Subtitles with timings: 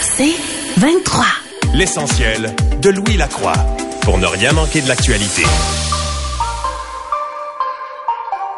[0.00, 0.34] C'est
[0.78, 1.24] 23.
[1.74, 3.54] L'essentiel de Louis Lacroix
[4.02, 5.42] pour ne rien manquer de l'actualité.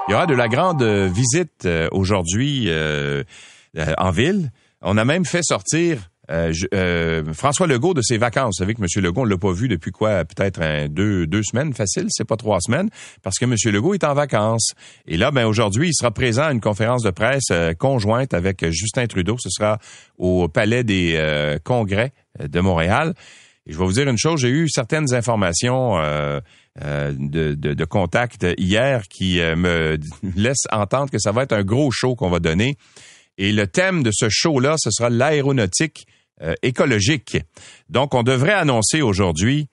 [0.06, 3.24] Il y aura de la grande visite euh, aujourd'hui euh,
[3.78, 4.50] euh, en ville.
[4.82, 8.56] On a même fait sortir euh, euh, François Legault de ses vacances.
[8.58, 9.02] Vous savez que M.
[9.02, 10.24] Legault, on l'a pas vu depuis quoi?
[10.24, 12.88] Peut-être deux, deux semaines facile, c'est pas trois semaines,
[13.22, 13.54] parce que M.
[13.72, 14.72] Legault est en vacances.
[15.06, 18.68] Et là, ben aujourd'hui, il sera présent à une conférence de presse euh, conjointe avec
[18.70, 19.36] Justin Trudeau.
[19.38, 19.78] Ce sera
[20.18, 23.14] au Palais des Congrès de Montréal.
[23.66, 25.96] Et je vais vous dire une chose, j'ai eu certaines informations
[26.76, 29.98] de, de, contact hier qui me
[30.36, 32.76] laissent entendre que ça va être un gros show qu'on va donner.
[33.38, 36.06] Et le thème de ce show-là, ce sera l'aéronautique
[36.42, 37.38] euh, écologique.
[37.88, 39.68] Donc, on devrait annoncer aujourd'hui,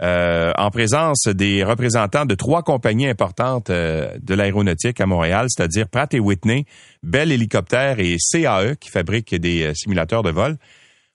[0.00, 5.88] euh, en présence des représentants de trois compagnies importantes euh, de l'aéronautique à Montréal, c'est-à-dire
[5.88, 6.66] Pratt et Whitney,
[7.02, 10.56] Bell Hélicoptère et CAE, qui fabriquent des euh, simulateurs de vol,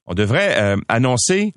[0.06, 1.54] on devrait annoncer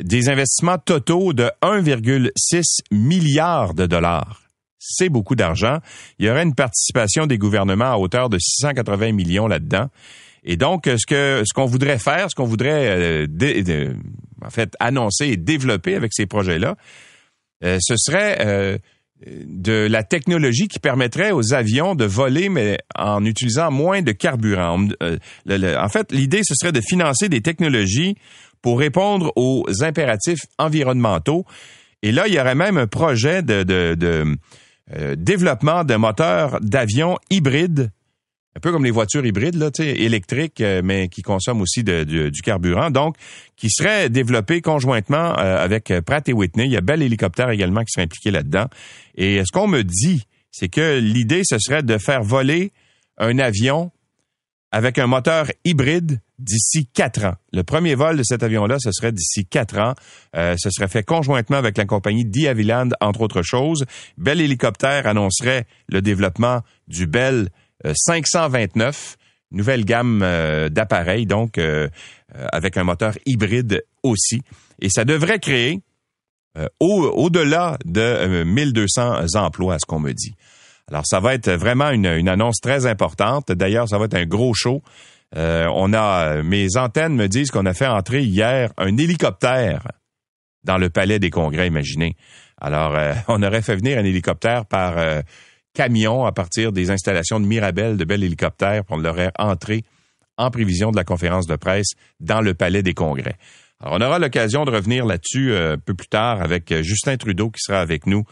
[0.00, 4.40] des investissements totaux de 1,6 milliard de dollars.
[4.78, 5.80] C'est beaucoup d'argent.
[6.18, 9.90] Il y aurait une participation des gouvernements à hauteur de 680 millions là-dedans.
[10.44, 13.94] Et donc, ce que ce qu'on voudrait faire, ce qu'on voudrait euh,
[14.44, 16.76] en fait annoncer et développer avec ces projets-là,
[17.64, 18.78] euh, ce serait euh,
[19.26, 24.86] de la technologie qui permettrait aux avions de voler, mais en utilisant moins de carburant.
[25.02, 25.16] Euh,
[25.48, 28.16] en fait, l'idée, ce serait de financer des technologies
[28.60, 31.46] pour répondre aux impératifs environnementaux.
[32.02, 34.36] Et là, il y aurait même un projet de, de- de,
[34.94, 37.90] euh, développement de moteurs d'avions hybrides,
[38.56, 42.28] un peu comme les voitures hybrides, là, électriques, euh, mais qui consomment aussi de- de-
[42.28, 43.16] du carburant, donc
[43.56, 46.66] qui serait développé conjointement euh, avec Pratt et Whitney.
[46.66, 48.66] Il y a Bell Hélicoptère également qui serait impliqué là-dedans.
[49.16, 52.72] Et ce qu'on me dit, c'est que l'idée, ce serait de faire voler
[53.18, 53.90] un avion
[54.70, 57.34] avec un moteur hybride d'ici quatre ans.
[57.52, 59.94] Le premier vol de cet avion-là, ce serait d'ici quatre ans.
[60.36, 62.48] Euh, ce serait fait conjointement avec la compagnie D.
[62.48, 63.84] Havilland, entre autres choses.
[64.18, 67.50] Bell Hélicoptère annoncerait le développement du Bell
[67.84, 69.16] 529,
[69.50, 71.88] nouvelle gamme euh, d'appareils, donc euh,
[72.36, 74.42] euh, avec un moteur hybride aussi.
[74.80, 75.80] Et ça devrait créer
[76.58, 80.34] euh, au- au-delà de euh, 1200 emplois, à ce qu'on me dit.
[80.88, 83.50] Alors, ça va être vraiment une, une annonce très importante.
[83.50, 84.82] D'ailleurs, ça va être un gros show.
[85.36, 89.88] Euh, on a mes antennes me disent qu'on a fait entrer hier un hélicoptère
[90.62, 92.16] dans le palais des congrès, imaginez.
[92.60, 95.22] Alors, euh, on aurait fait venir un hélicoptère par euh,
[95.74, 99.84] camion à partir des installations de Mirabel, de Bell Hélicoptère, pour l'aurait entré
[100.36, 103.36] en prévision de la conférence de presse dans le palais des congrès.
[103.80, 107.16] Alors, on aura l'occasion de revenir là-dessus euh, un peu plus tard avec euh, Justin
[107.16, 108.24] Trudeau qui sera avec nous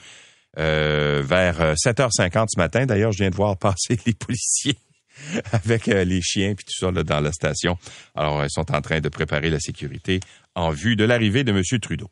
[0.59, 2.87] euh, vers euh, 7h50 ce matin.
[2.87, 4.79] D'ailleurs, je viens de voir passer les policiers
[5.53, 7.77] avec les chiens puis tout ça dans la station.
[8.15, 10.21] Alors, ils sont en train de préparer la sécurité
[10.55, 11.63] en vue de l'arrivée de M.
[11.81, 12.09] Trudeau.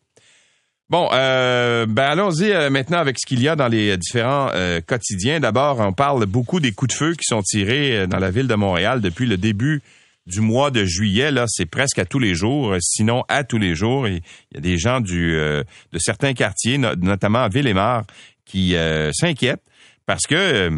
[0.91, 4.81] Bon, euh, ben allons-y euh, maintenant avec ce qu'il y a dans les différents euh,
[4.85, 5.39] quotidiens.
[5.39, 8.49] D'abord, on parle beaucoup des coups de feu qui sont tirés euh, dans la ville
[8.49, 9.83] de Montréal depuis le début
[10.27, 11.31] du mois de juillet.
[11.31, 14.09] Là, c'est presque à tous les jours, euh, sinon à tous les jours.
[14.09, 14.21] Il
[14.53, 15.63] y a des gens du euh,
[15.93, 18.03] de certains quartiers, no- notamment à Ville-et-Mar,
[18.45, 19.63] qui euh, s'inquiètent
[20.07, 20.71] parce que euh,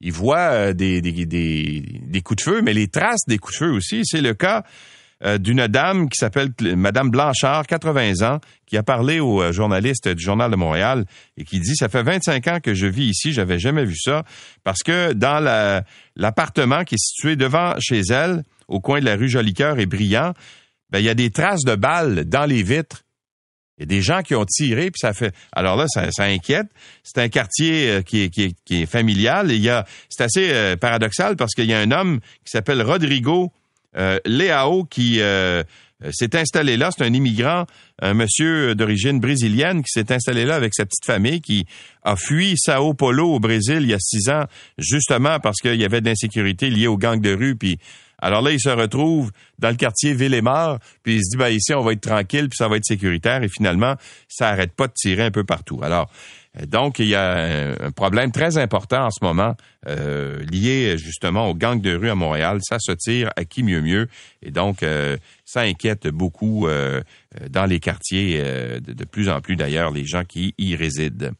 [0.00, 3.54] ils voient euh, des, des, des, des coups de feu, mais les traces des coups
[3.58, 4.02] de feu aussi.
[4.04, 4.62] C'est le cas
[5.24, 10.08] euh, d'une dame qui s'appelle Madame Blanchard, 80 ans, qui a parlé aux euh, journalistes
[10.08, 11.06] du Journal de Montréal
[11.38, 14.24] et qui dit ça fait 25 ans que je vis ici, j'avais jamais vu ça
[14.62, 15.84] parce que dans la-
[16.16, 20.34] l'appartement qui est situé devant chez elle, au coin de la rue Jolicoeur et Brillant,
[20.90, 23.02] ben il y a des traces de balles dans les vitres.
[23.78, 25.34] Il y a des gens qui ont tiré, puis ça fait.
[25.52, 26.66] Alors là, ça, ça inquiète.
[27.02, 29.50] C'est un quartier euh, qui est, qui est, familial.
[29.50, 32.82] Et il y a, c'est assez paradoxal parce qu'il y a un homme qui s'appelle
[32.82, 33.52] Rodrigo
[33.96, 35.62] euh, Leao qui euh,
[36.10, 36.90] s'est installé là.
[36.96, 37.66] C'est un immigrant,
[38.00, 41.66] un monsieur d'origine brésilienne qui s'est installé là avec sa petite famille, qui
[42.02, 44.44] a fui Sao Paulo au Brésil il y a six ans,
[44.78, 47.56] justement parce qu'il y avait de l'insécurité liée aux gangs de rue.
[47.56, 47.78] Puis
[48.18, 51.74] alors là, il se retrouve dans le quartier Ville-et-Mar, puis il se dit, ben ici,
[51.74, 53.42] on va être tranquille, puis ça va être sécuritaire.
[53.42, 53.94] Et finalement,
[54.28, 55.80] ça arrête pas de tirer un peu partout.
[55.82, 56.10] Alors,
[56.64, 59.54] Donc, il y a un problème très important en ce moment
[59.88, 62.60] euh, lié justement aux gangs de rue à Montréal.
[62.62, 64.08] Ça se tire à qui mieux mieux?
[64.42, 67.02] Et donc, euh, ça inquiète beaucoup euh,
[67.50, 68.42] dans les quartiers,
[68.80, 71.32] de, de, plus en plus d'ailleurs, les gens qui y résident.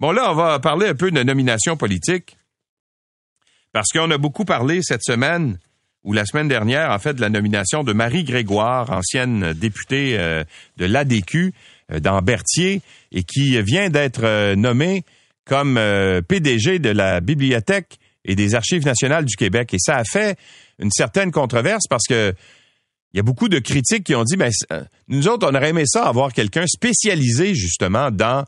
[0.00, 2.36] Bon, là, on va parler un peu de nomination politique.
[3.72, 5.58] Parce qu'on a beaucoup parlé cette semaine
[6.02, 10.16] ou la semaine dernière, en fait, de la nomination de Marie Grégoire, ancienne députée
[10.76, 11.52] de l'ADQ
[12.00, 15.04] dans Berthier, et qui vient d'être nommée
[15.44, 15.80] comme
[16.28, 19.72] PDG de la Bibliothèque et des Archives nationales du Québec.
[19.72, 20.36] Et ça a fait
[20.80, 22.34] une certaine controverse parce que
[23.14, 24.50] il y a beaucoup de critiques qui ont dit, ben,
[25.08, 28.44] nous autres, on aurait aimé ça avoir quelqu'un spécialisé justement dans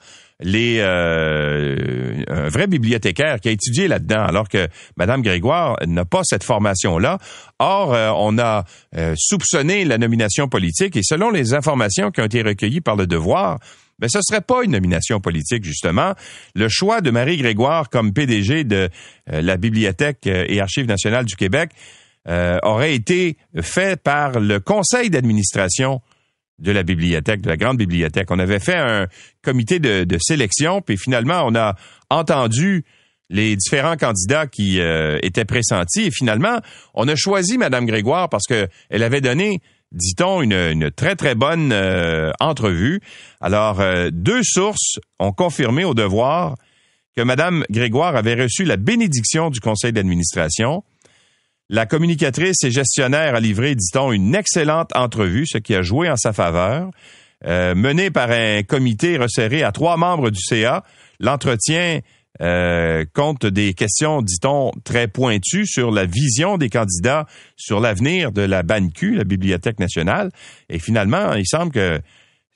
[0.46, 6.44] euh, un vrai bibliothécaire qui a étudié là-dedans, alors que Madame Grégoire n'a pas cette
[6.44, 7.19] formation-là.
[7.58, 8.64] Or, euh, on a
[8.96, 13.06] euh, soupçonné la nomination politique et selon les informations qui ont été recueillies par le
[13.06, 13.58] Devoir,
[13.99, 16.14] ben ce serait pas une nomination politique justement.
[16.55, 18.88] Le choix de Marie Grégoire comme PDG de
[19.26, 21.70] la Bibliothèque et Archives nationales du Québec
[22.62, 26.00] aurait été fait par le conseil d'administration
[26.59, 28.31] de la bibliothèque, de la grande bibliothèque.
[28.31, 29.07] On avait fait un
[29.43, 31.75] comité de, sélection, puis finalement, on a
[32.11, 32.85] entendu
[33.31, 36.61] les différents candidats qui euh, étaient pressentis, et finalement,
[36.95, 39.61] on a choisi Madame Grégoire parce que elle avait donné
[39.93, 43.01] dit-on, une, très, très bonne euh, entrevue.
[43.41, 46.57] Alors, euh, deux sources ont confirmé au devoir
[47.17, 50.85] que Madame Grégoire avait reçu la bénédiction du conseil d'administration
[51.70, 56.17] la communicatrice et gestionnaire a livré, dit-on, une excellente entrevue, ce qui a joué en
[56.17, 56.91] sa faveur.
[57.47, 60.82] Euh, menée par un comité resserré à trois membres du CA,
[61.20, 62.00] l'entretien
[62.41, 67.26] euh, compte des questions, dit-on, très pointues sur la vision des candidats
[67.56, 70.31] sur l'avenir de la BANQ, la Bibliothèque nationale.
[70.69, 72.00] Et finalement, il semble que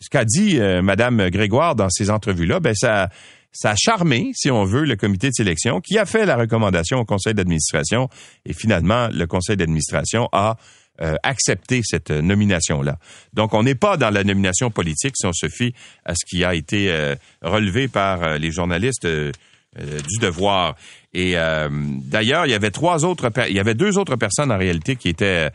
[0.00, 3.08] ce qu'a dit euh, Madame Grégoire dans ces entrevues-là, ben ça
[3.52, 6.98] ça a charmé, si on veut, le comité de sélection qui a fait la recommandation
[6.98, 8.08] au conseil d'administration
[8.46, 10.56] et finalement, le conseil d'administration a
[11.00, 12.98] euh, accepté cette nomination-là.
[13.32, 16.44] Donc, on n'est pas dans la nomination politique si on se fie à ce qui
[16.44, 20.76] a été euh, relevé par euh, les journalistes du devoir.
[21.14, 24.96] Et d'ailleurs, il y avait trois autres, il y avait deux autres personnes en réalité
[24.96, 25.48] qui étaient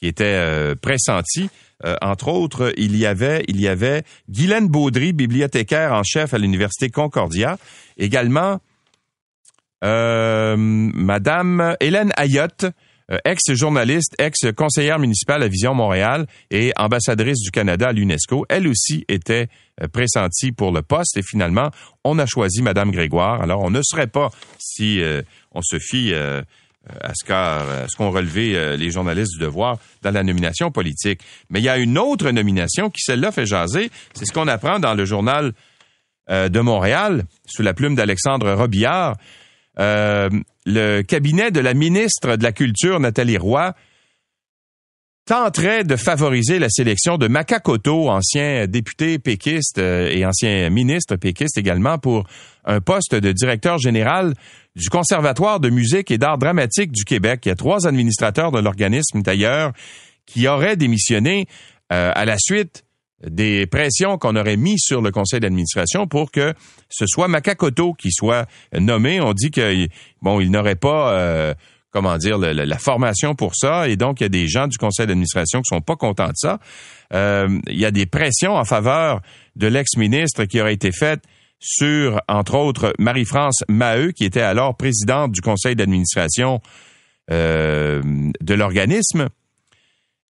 [0.00, 1.50] qui étaient pressenties.
[1.84, 6.38] Euh, entre autres, il y avait, il y avait Guylaine Baudry, bibliothécaire en chef à
[6.38, 7.58] l'Université Concordia.
[7.98, 8.60] Également,
[9.84, 12.66] euh, Madame Hélène Ayotte,
[13.10, 18.46] euh, ex-journaliste, ex-conseillère municipale à Vision Montréal et ambassadrice du Canada à l'UNESCO.
[18.48, 19.48] Elle aussi était
[19.92, 21.70] pressentie pour le poste et finalement,
[22.04, 23.42] on a choisi Madame Grégoire.
[23.42, 25.02] Alors, on ne serait pas si
[25.50, 26.14] on se fie
[27.00, 31.20] à ce qu'ont relevé euh, les journalistes du devoir dans la nomination politique.
[31.48, 33.90] Mais il y a une autre nomination qui, celle-là, fait jaser.
[34.14, 35.52] C'est ce qu'on apprend dans le journal
[36.30, 39.16] euh, de Montréal, sous la plume d'Alexandre Robillard.
[39.78, 40.28] Euh,
[40.66, 43.74] le cabinet de la ministre de la Culture, Nathalie Roy,
[45.26, 51.98] tenterait de favoriser la sélection de Makakoto, ancien député péquiste et ancien ministre péquiste également,
[51.98, 52.24] pour
[52.64, 54.34] un poste de directeur général
[54.76, 57.42] du Conservatoire de musique et d'art dramatique du Québec.
[57.44, 59.72] Il y a trois administrateurs de l'organisme d'ailleurs
[60.26, 61.46] qui auraient démissionné
[61.92, 62.84] euh, à la suite
[63.26, 66.54] des pressions qu'on aurait mis sur le conseil d'administration pour que
[66.88, 68.46] ce soit Makakoto qui soit
[68.78, 69.20] nommé.
[69.20, 69.86] On dit que
[70.20, 71.54] bon, il n'aurait pas euh,
[71.90, 75.06] comment dire la, formation pour ça et donc il y a des gens du conseil
[75.06, 76.58] d'administration qui sont pas contents de ça.
[77.12, 79.20] Euh, il y a des pressions en faveur
[79.56, 81.22] de l'ex-ministre qui auraient été faites
[81.64, 86.60] sur, entre autres, Marie-France Maheu, qui était alors présidente du conseil d'administration
[87.30, 88.02] euh,
[88.42, 89.28] de l'organisme.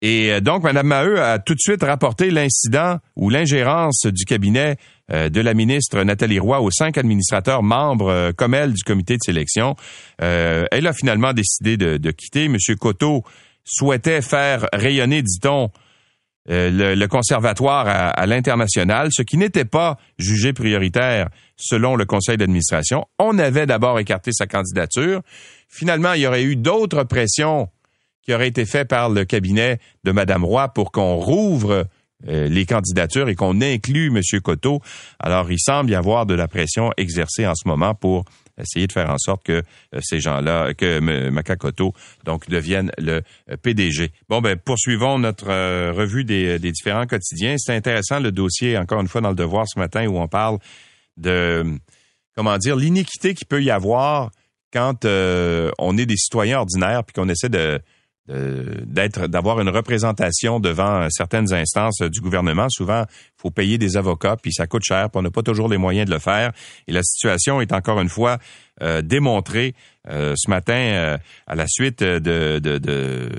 [0.03, 4.77] Et euh, donc, Mme Maheu a tout de suite rapporté l'incident ou l'ingérence du cabinet
[5.11, 9.23] euh, de la ministre Nathalie Roy aux cinq administrateurs membres comme elle du comité de
[9.23, 9.75] sélection.
[10.19, 12.45] elle a finalement décidé de, quitter.
[12.45, 12.57] M.
[12.79, 13.23] Coteau
[13.63, 15.71] souhaitait faire rayonner, dit-on,
[16.50, 23.05] euh, le, conservatoire à, l'international, ce qui n'était pas jugé prioritaire selon le conseil d'administration.
[23.17, 25.21] On avait d'abord écarté sa candidature.
[25.69, 27.69] Finalement, il y aurait eu d'autres pressions
[28.23, 31.88] qui auraient été faites par le cabinet de Mme Roy pour qu'on rouvre
[32.27, 34.21] euh, les candidatures et qu'on inclue M.
[34.41, 34.81] Coteau.
[35.19, 38.25] Alors, il semble y avoir de la pression exercée en ce moment pour
[38.62, 41.93] essayer de faire en sorte que euh, ces gens-là, que Macacoto,
[42.24, 44.12] donc, deviennent le euh, PDG.
[44.29, 47.55] Bon, ben, poursuivons notre euh, revue des, différents quotidiens.
[47.57, 50.60] C'est intéressant le dossier, encore une fois, dans le Devoir ce matin, où on parle
[51.17, 51.63] de,
[52.36, 54.31] comment dire, l'iniquité qu'il peut y avoir
[54.72, 57.79] quand on est des citoyens ordinaires puis qu'on essaie de
[58.27, 62.68] d'être d'avoir une représentation devant certaines instances du gouvernement.
[62.70, 65.68] Souvent, il faut payer des avocats, puis ça coûte cher, puis on n'a pas toujours
[65.68, 66.53] les moyens de le faire.
[66.88, 68.38] Et la situation est encore une fois
[68.82, 69.75] euh, démontrée
[70.10, 73.30] euh, ce matin euh, à la suite de, de,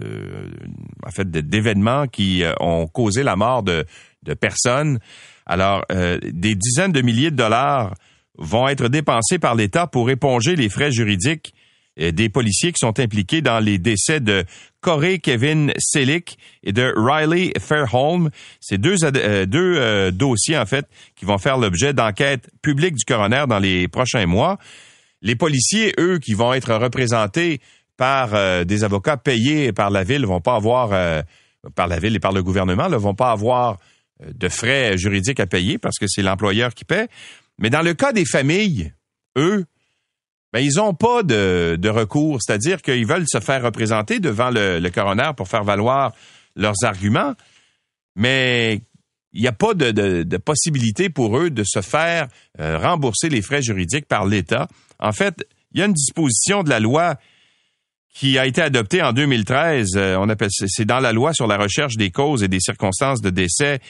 [1.05, 3.85] en fait d'événements qui ont causé la mort de,
[4.23, 5.01] de personnes.
[5.45, 7.95] Alors, des dizaines de milliers de dollars
[8.39, 11.55] vont être dépensés par l'État pour éponger les frais juridiques
[11.97, 14.45] des policiers qui sont impliqués dans les décès de
[14.85, 18.29] Corey Kevin Selick et de Riley Fairholm.
[18.61, 20.87] C'est deux, euh, deux euh, dossiers, en fait,
[21.17, 24.59] qui vont faire l'objet d'enquêtes publiques du coroner dans les prochains mois.
[25.23, 27.61] Les policiers, eux, qui vont être représentés
[27.97, 30.91] par euh, des avocats payés par la ville, vont pas avoir,
[31.75, 33.79] par la ville et par le gouvernement, ne vont pas avoir
[34.23, 37.09] de frais juridiques à payer parce que c'est l'employeur qui paie.
[37.59, 38.93] Mais dans le cas des familles,
[39.39, 39.65] eux,
[40.55, 45.33] ben, ils n'ont pas de, recours, c'est-à-dire qu'ils veulent se faire représenter devant le, coroner
[45.37, 46.13] pour faire valoir
[46.55, 47.35] leurs arguments,
[48.15, 48.81] mais
[49.33, 52.29] il n'y a pas de, possibilité pour eux de se faire
[52.61, 54.69] euh, rembourser les frais juridiques par l'État.
[55.01, 57.17] En fait, il y a une disposition de la loi
[58.15, 59.97] qui a été adoptée en 2013.
[59.97, 63.21] Euh, on appelle c'est dans la loi sur la recherche des causes et des circonstances
[63.21, 63.81] de décès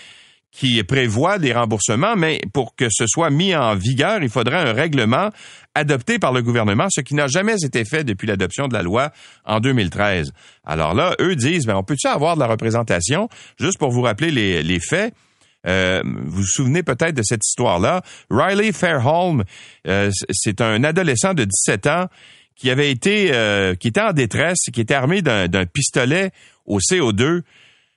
[0.54, 4.72] qui prévoit des remboursements, mais pour que ce soit mis en vigueur, il faudrait un
[4.72, 5.30] règlement
[5.74, 9.10] adopté par le gouvernement, ce qui n'a jamais été fait depuis l'adoption de la loi
[9.44, 10.32] en 2013.
[10.64, 13.28] Alors là, eux disent, ben, on peut-tu avoir de la représentation?
[13.58, 15.12] Juste pour vous rappeler les, les faits,
[15.66, 18.02] euh, vous vous souvenez peut-être de cette histoire-là.
[18.30, 19.42] Riley Fairholm,
[19.88, 22.06] euh, c'est un adolescent de 17 ans
[22.54, 26.30] qui avait été, euh, qui était en détresse, qui était armé d'un pistolet
[26.64, 27.42] au CO2.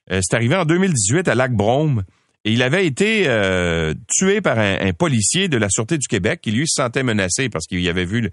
[0.09, 2.03] c'est arrivé en 2018 à Lac Brome.
[2.49, 6.67] Il avait été euh, tué par un, policier de la Sûreté du Québec qui, lui,
[6.67, 8.31] se sentait menacé parce qu'il avait vu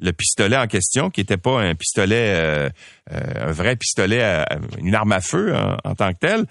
[0.00, 2.68] le, pistolet en question, qui n'était pas un pistolet, euh,
[3.12, 4.44] euh, un vrai pistolet,
[4.78, 5.54] une arme à feu
[5.84, 6.44] en, tant que tel.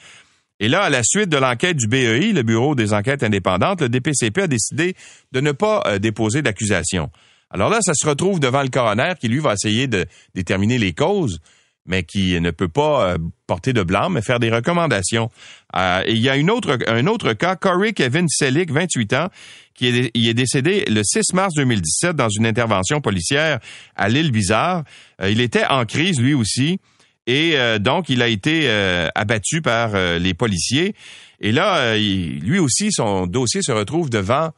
[0.60, 3.90] Et là, à la suite de l'enquête du BEI, le Bureau des enquêtes indépendantes, le
[3.90, 4.96] DPCP a décidé
[5.32, 7.12] de ne pas déposer d'accusation.
[7.52, 10.94] Alors là, ça se retrouve devant le coroner qui, lui, va essayer de déterminer les
[10.94, 11.40] causes
[11.86, 15.30] mais qui ne peut pas euh, porter de blâme, mais faire des recommandations.
[15.76, 19.30] Euh, il y a une autre, un autre cas, Corey Kevin Selick, 28 ans,
[19.74, 23.60] qui est, il est décédé le 6 mars 2017 dans une intervention policière
[23.96, 24.84] à l'île Bizarre.
[25.22, 26.80] Euh, il était en crise lui aussi.
[27.26, 28.70] Et donc, il a été
[29.16, 30.94] abattu par les policiers.
[31.40, 34.50] Et là, lui aussi, son dossier se retrouve devant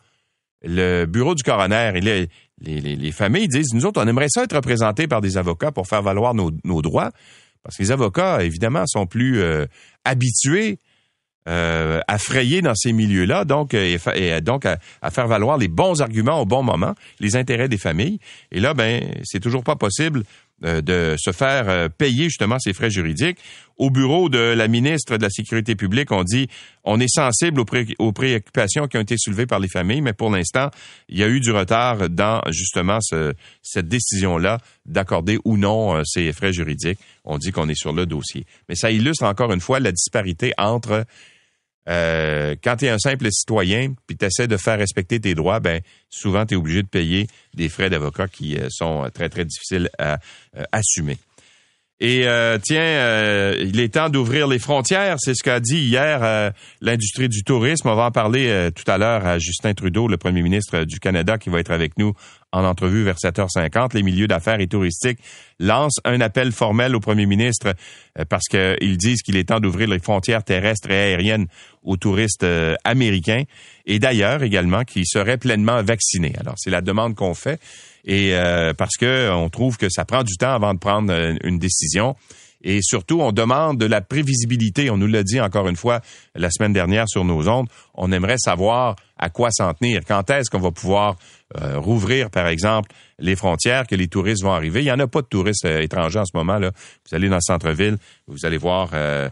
[0.63, 1.91] le bureau du coroner.
[1.95, 2.27] Il est,
[2.61, 6.01] les, familles disent, nous autres, on aimerait ça être représentés par des avocats pour faire
[6.01, 7.11] valoir nos, droits,
[7.63, 9.65] parce que les avocats, évidemment, sont plus euh,
[10.03, 10.79] habitués
[11.47, 14.79] euh, à frayer dans ces milieux-là, donc, euh, et, donc à,
[15.11, 18.17] faire valoir les bons arguments au bon moment, les intérêts des familles.
[18.51, 20.23] Et là, ben, c'est toujours pas possible euh,
[20.61, 23.37] de se faire euh, payer justement ces frais juridiques.
[23.77, 26.47] Au bureau de la ministre de la Sécurité publique, on dit
[26.85, 30.69] on est sensible aux, préoccupations qui ont été soulevées par les familles, mais pour l'instant,
[31.09, 32.99] il y a eu du retard dans justement
[33.61, 36.99] cette décision-là d'accorder ou non euh, ces frais juridiques.
[37.25, 38.45] On dit qu'on est sur le dossier.
[38.69, 41.05] Mais ça illustre encore une fois la disparité entre
[41.87, 45.59] euh, quand tu es un simple citoyen puis tu essaies de faire respecter tes droits,
[45.59, 49.45] ben souvent tu es obligé de payer des frais d'avocat qui euh, sont très très
[49.45, 50.19] difficiles à
[50.57, 51.17] euh, assumer.
[52.01, 52.25] Et
[52.61, 57.87] tiens, il est temps d'ouvrir les frontières, c'est ce qu'a dit hier l'industrie du tourisme.
[57.87, 61.37] On va en parler tout à l'heure à Justin Trudeau, le premier ministre du Canada,
[61.37, 62.13] qui va être avec nous
[62.55, 65.19] en entrevue vers 7h50, les milieux d'affaires et touristiques
[65.59, 67.73] lancent un appel formel au premier ministre
[68.17, 71.47] euh, parce qu'ils disent qu'il est temps d'ouvrir les frontières terrestres et aériennes
[71.83, 73.43] aux touristes euh, américains
[73.85, 76.33] et d'ailleurs également qui seraient pleinement vaccinés.
[76.39, 77.59] Alors c'est la demande qu'on fait
[78.05, 81.59] et euh, parce que on trouve que ça prend du temps avant de prendre une
[81.59, 82.15] décision.
[82.67, 84.89] Et surtout, on demande de la prévisibilité.
[84.89, 86.01] On nous l'a dit encore une fois
[86.33, 87.67] la semaine dernière sur nos ondes.
[87.93, 90.01] On aimerait savoir à quoi s'en tenir.
[90.05, 91.15] Quand est-ce qu'on va pouvoir
[91.61, 94.81] euh, rouvrir, par exemple, les frontières, que les touristes vont arriver?
[94.81, 96.57] Il n'y en a pas de touristes euh, étrangers en ce moment.
[96.57, 96.71] Là.
[97.07, 97.97] Vous allez dans le centre-ville,
[98.27, 99.29] vous allez voir euh,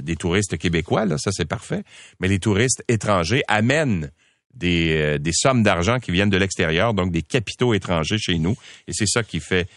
[0.00, 1.82] des touristes québécois, là, ça c'est parfait.
[2.20, 4.10] Mais les touristes étrangers amènent
[4.54, 8.56] des, des sommes d'argent qui viennent de l'extérieur, donc des capitaux étrangers chez nous.
[8.88, 9.68] Et c'est ça qui fait,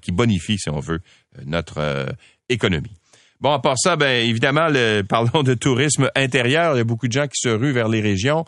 [0.00, 1.00] qui bonifie, si on veut,
[1.44, 2.06] notre
[2.48, 2.92] économie.
[3.40, 4.68] Bon, à part ça, ben évidemment,
[5.08, 6.74] parlons de tourisme intérieur.
[6.74, 8.44] Il y a beaucoup de gens qui se ruent vers les régions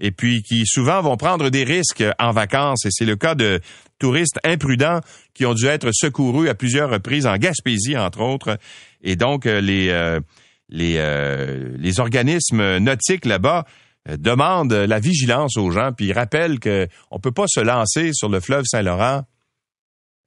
[0.00, 2.84] et puis qui souvent vont prendre des risques en vacances.
[2.84, 3.60] Et c'est le cas de
[3.98, 5.00] touristes imprudents
[5.32, 8.58] qui ont dû être secourus à plusieurs reprises en Gaspésie, entre autres.
[9.02, 10.20] Et donc, euh, les, euh,
[10.68, 13.64] les, euh, les organismes nautiques là-bas
[14.08, 18.28] demandent la vigilance aux gens, puis ils rappellent qu'on ne peut pas se lancer sur
[18.28, 19.22] le fleuve Saint-Laurent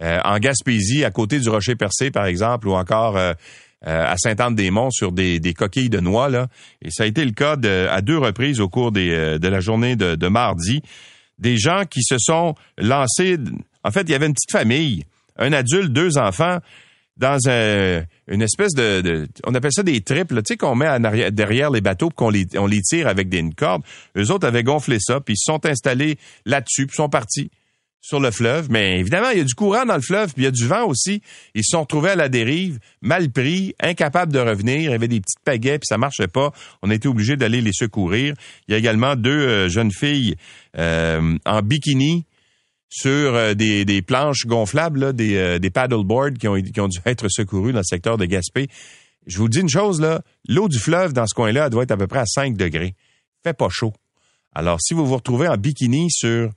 [0.03, 3.33] euh, en Gaspésie, à côté du Rocher Percé, par exemple, ou encore euh,
[3.87, 6.29] euh, à Sainte-Anne-des-Monts sur des, coquilles de noix.
[6.29, 6.47] Là.
[6.81, 7.55] Et ça a été le cas
[7.89, 10.81] à deux reprises au cours des, de la journée de, de mardi.
[11.39, 13.37] Des gens qui se sont lancés...
[13.83, 15.03] En fait, il y avait une petite famille,
[15.37, 16.59] un adulte, deux enfants,
[17.17, 20.99] dans un, une espèce de, on appelle ça des triples, tu sais qu'on met
[21.31, 23.83] derrière les bateaux qu'on les on les tire avec des cordes.
[24.17, 27.49] Eux autres avaient gonflé ça puis ils se sont installés là-dessus puis sont partis
[28.05, 30.45] sur le fleuve, mais évidemment, il y a du courant dans le fleuve, puis il
[30.45, 31.23] y a du vent aussi.
[31.55, 34.93] Ils se sont retrouvés à la dérive, mal pris, incapables de revenir.
[34.93, 36.51] Il y des petites pagaies, puis ça marchait pas.
[36.83, 38.35] On été obligé d'aller les secourir.
[38.67, 40.35] Il y a également deux euh, jeunes filles
[40.77, 42.25] euh, en bikini
[42.89, 47.79] sur euh, des, des, planches gonflables, des, des paddleboards qui ont, dû être secourues dans
[47.79, 48.67] le secteur de Gaspé.
[49.27, 51.97] Je vous dis une chose, là, l'eau du fleuve dans ce coin-là doit être à
[51.97, 52.95] peu près à 5 degrés.
[53.43, 53.93] Fait pas chaud.
[54.53, 56.49] Alors, si vous vous retrouvez en bikini sur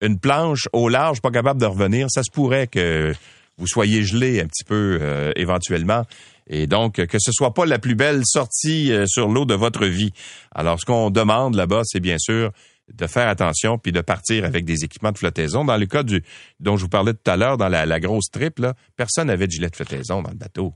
[0.00, 3.12] une planche au large, pas capable de revenir, ça se pourrait que
[3.58, 6.04] vous soyez gelé un petit peu euh, éventuellement.
[6.48, 9.86] Et donc, que ce soit pas la plus belle sortie euh, sur l'eau de votre
[9.86, 10.12] vie.
[10.54, 12.50] Alors, ce qu'on demande là-bas, c'est bien sûr
[12.92, 15.64] de faire attention puis de partir avec des équipements de flottaison.
[15.64, 16.22] Dans le cas du
[16.58, 19.52] dont je vous parlais tout à l'heure, dans la, grosse trip, là, personne n'avait de
[19.52, 20.74] gilet de flottaison dans le bateau.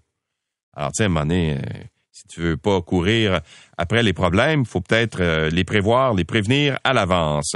[0.76, 1.60] Alors, tiens, donné, euh,
[2.10, 3.40] si tu veux pas courir
[3.76, 7.54] après les problèmes, faut peut-être les prévoir, les prévenir à l'avance.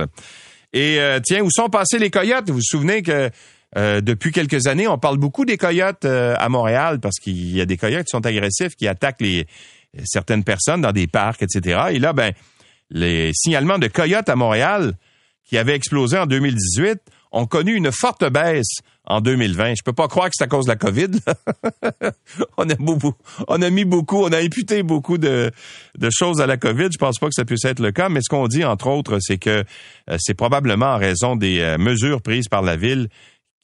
[0.72, 2.48] Et euh, tiens, où sont passés les coyotes?
[2.48, 3.30] Vous vous souvenez que
[3.76, 7.60] euh, depuis quelques années, on parle beaucoup des coyotes euh, à Montréal parce qu'il y
[7.60, 9.46] a des coyotes qui sont agressifs, qui attaquent les
[10.04, 11.80] certaines personnes dans des parcs, etc.
[11.92, 12.32] Et là, ben,
[12.90, 14.94] les signalements de coyotes à Montréal
[15.44, 16.98] qui avaient explosé en 2018
[17.32, 19.74] ont connu une forte baisse en 2020.
[19.78, 21.10] Je peux pas croire que c'est à cause de la COVID.
[22.58, 23.14] on a beaucoup,
[23.48, 25.50] on a mis beaucoup, on a imputé beaucoup de,
[25.96, 26.88] de choses à la COVID.
[26.92, 29.18] Je pense pas que ça puisse être le cas, mais ce qu'on dit entre autres,
[29.20, 29.64] c'est que
[30.10, 33.08] euh, c'est probablement en raison des euh, mesures prises par la ville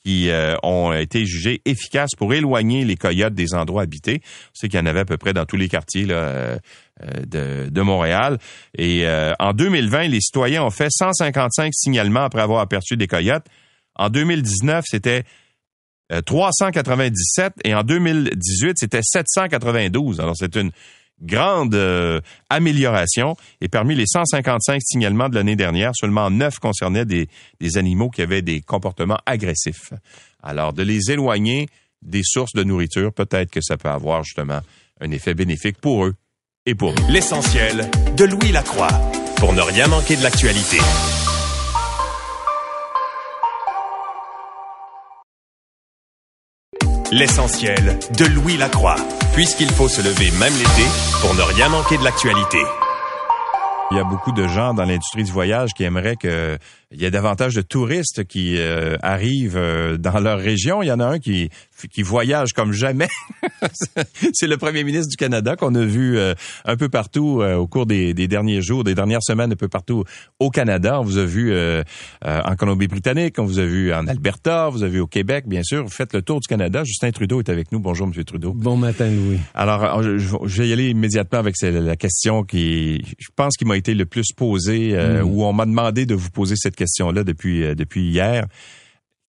[0.05, 4.21] qui euh, ont été jugées efficaces pour éloigner les coyotes des endroits habités.
[4.53, 6.59] C'est qu'il y en avait à peu près dans tous les quartiers là,
[7.27, 8.39] de, de, Montréal.
[8.77, 9.07] Et
[9.39, 13.47] en 2020, les citoyens ont fait 155 signalements après avoir aperçu des coyotes.
[13.97, 15.25] En 2019, c'était
[16.25, 20.21] 397 euh, et en 2018, c'était 792.
[20.21, 20.71] Alors, c'est une
[21.25, 23.37] grande euh, amélioration.
[23.61, 27.29] Et parmi les 155 signalements de l'année dernière, seulement 9 concernaient des,
[27.61, 29.93] des animaux qui avaient des comportements agressifs.
[30.43, 31.69] Alors, de les éloigner
[32.03, 34.61] des sources de nourriture, peut-être que ça peut avoir justement
[35.01, 36.15] un effet bénéfique pour eux
[36.67, 36.95] et pour.
[37.09, 38.89] L'essentiel de Louis Lacroix
[39.37, 40.79] pour ne rien manquer de l'actualité.
[47.13, 48.97] L'essentiel de Louis Lacroix,
[49.35, 50.89] puisqu'il faut se lever même l'été
[51.21, 52.59] pour ne rien manquer de l'actualité.
[53.91, 56.59] Il y a beaucoup de gens dans l'industrie du voyage qui aimeraient que
[56.91, 60.83] il y ait davantage de touristes qui euh, arrivent euh, dans leur région.
[60.83, 61.51] Il y en a un qui
[61.91, 63.09] qui voyage comme jamais.
[64.33, 66.35] c'est le premier ministre du Canada qu'on a vu euh,
[66.65, 69.69] un peu partout euh, au cours des, des, derniers jours, des dernières semaines, un peu
[69.69, 70.05] partout
[70.39, 71.01] au Canada.
[71.01, 71.83] On vous a vu euh,
[72.23, 75.63] en Colombie-Britannique, on vous a vu en Alberta, on vous a vu au Québec, bien
[75.63, 75.85] sûr.
[75.85, 76.85] Vous faites le tour du Canada.
[76.85, 77.81] Justin Trudeau est avec nous.
[77.81, 78.53] Bonjour, Monsieur Trudeau.
[78.53, 79.39] Bon matin, Louis.
[79.55, 83.77] Alors, je, je vais y aller immédiatement avec la question qui, je pense, qui m'a
[83.77, 85.23] été le plus posée, mm.
[85.25, 88.47] où on m'a demandé de vous poser cette question-là depuis depuis hier.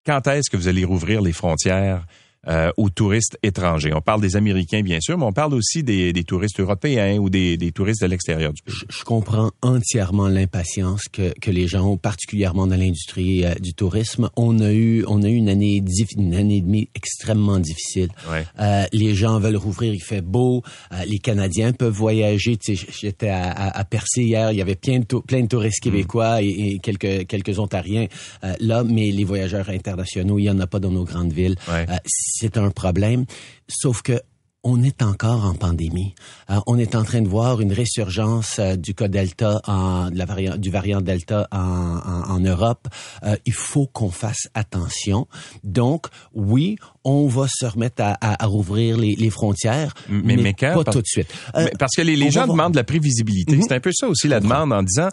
[0.05, 2.05] Quand est-ce que vous allez rouvrir les frontières?
[2.47, 3.91] Euh, aux touristes étrangers.
[3.93, 7.29] On parle des Américains, bien sûr, mais on parle aussi des, des touristes européens ou
[7.29, 8.75] des, des touristes de l'extérieur du pays.
[8.89, 14.29] Je, comprends entièrement l'impatience que, que les gens ont, particulièrement dans l'industrie euh, du tourisme.
[14.35, 15.83] On a eu, on a eu une année,
[16.17, 18.09] une année et demie extrêmement difficile.
[18.29, 18.45] Ouais.
[18.59, 20.63] Euh, les gens veulent rouvrir, il fait beau.
[20.91, 22.57] Euh, les Canadiens peuvent voyager.
[22.57, 25.47] Tu sais, j'étais à, à, à, Percé hier, il y avait plein de, plein de
[25.47, 25.89] touristes mm.
[25.89, 28.07] québécois et, et, quelques, quelques Ontariens
[28.43, 31.55] euh, là, mais les voyageurs internationaux, il y en a pas dans nos grandes villes.
[31.67, 31.85] Ouais
[32.37, 33.25] c'est un problème.
[33.67, 34.19] Sauf que
[34.67, 36.15] on est encore en pandémie.
[36.49, 40.17] Euh, on est en train de voir une résurgence euh, du cas Delta, en, de
[40.17, 42.87] la du variant Delta en Europe.
[43.23, 45.27] Euh, il faut qu'on fasse attention.
[45.63, 50.53] Donc, oui, on va se remettre à, à, à rouvrir les, les, frontières, mais, mais,
[50.53, 51.27] quand, pas tout de suite.
[51.79, 53.55] parce que les, les gens demandent de la prévisibilité.
[53.55, 53.65] Mm-hmm.
[53.67, 55.09] C'est un peu ça aussi la demande en disant,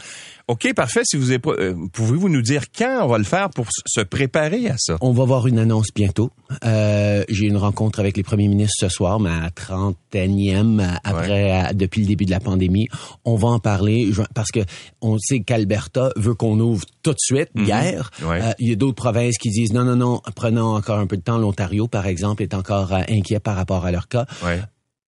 [0.48, 1.02] OK, parfait.
[1.04, 4.74] Si vous euh, pouvez-vous nous dire quand on va le faire pour se préparer à
[4.76, 4.98] ça?
[5.00, 6.30] On va voir une annonce bientôt.
[6.64, 11.50] Euh, J'ai une rencontre avec les premiers ministres ce soir, mais à 30e après, ouais.
[11.50, 12.88] à, depuis le début de la pandémie.
[13.24, 14.60] On va en parler parce que
[15.00, 17.66] on sait qu'Alberta veut qu'on ouvre tout de suite, mm -hmm.
[17.66, 18.10] hier.
[18.22, 18.40] Ouais.
[18.42, 21.16] Euh, il y a d'autres provinces qui disent non, non, non, prenons encore un peu
[21.16, 21.38] de temps.
[21.38, 24.26] L'Ontario, par exemple, est encore euh, inquiet par rapport à leur cas.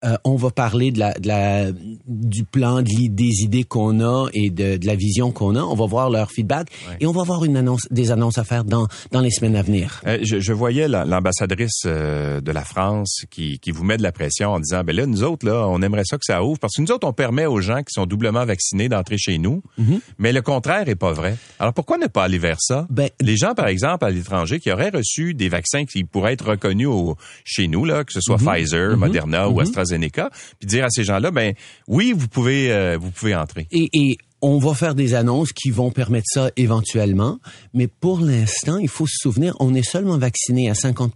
[0.04, 1.72] Euh, on va parler de la, de la
[2.06, 5.62] du plan, de des idées qu'on a et de, de la vision qu'on a.
[5.62, 6.68] On va voir leur feedback
[7.00, 9.62] et on va avoir une annonce, des annonces à faire dans dans les semaines à
[9.62, 10.00] venir.
[10.06, 14.02] Euh, je, je voyais la- l'ambassadrice euh, de la France qui, qui vous met de
[14.02, 16.58] la pression en disant, ben là, nous autres, là, on aimerait ça que ça ouvre
[16.58, 19.62] parce que nous autres, on permet aux gens qui sont doublement vaccinés d'entrer chez nous,
[20.18, 21.36] mais le contraire est pas vrai.
[21.58, 22.86] Alors pourquoi ne pas aller vers ça?
[22.90, 26.48] Ben, Les gens, par exemple, à l'étranger, qui auraient reçu des vaccins qui pourraient être
[26.50, 29.93] reconnus au- chez nous, là, que ce soit Pfizer, Moderna ou AstraZeneca,
[30.58, 31.54] puis dire à ces gens-là, ben
[31.88, 33.66] oui, vous pouvez, euh, vous pouvez entrer.
[33.70, 37.38] Et, et on va faire des annonces qui vont permettre ça éventuellement,
[37.72, 41.10] mais pour l'instant, il faut se souvenir, on est seulement vacciné à 50%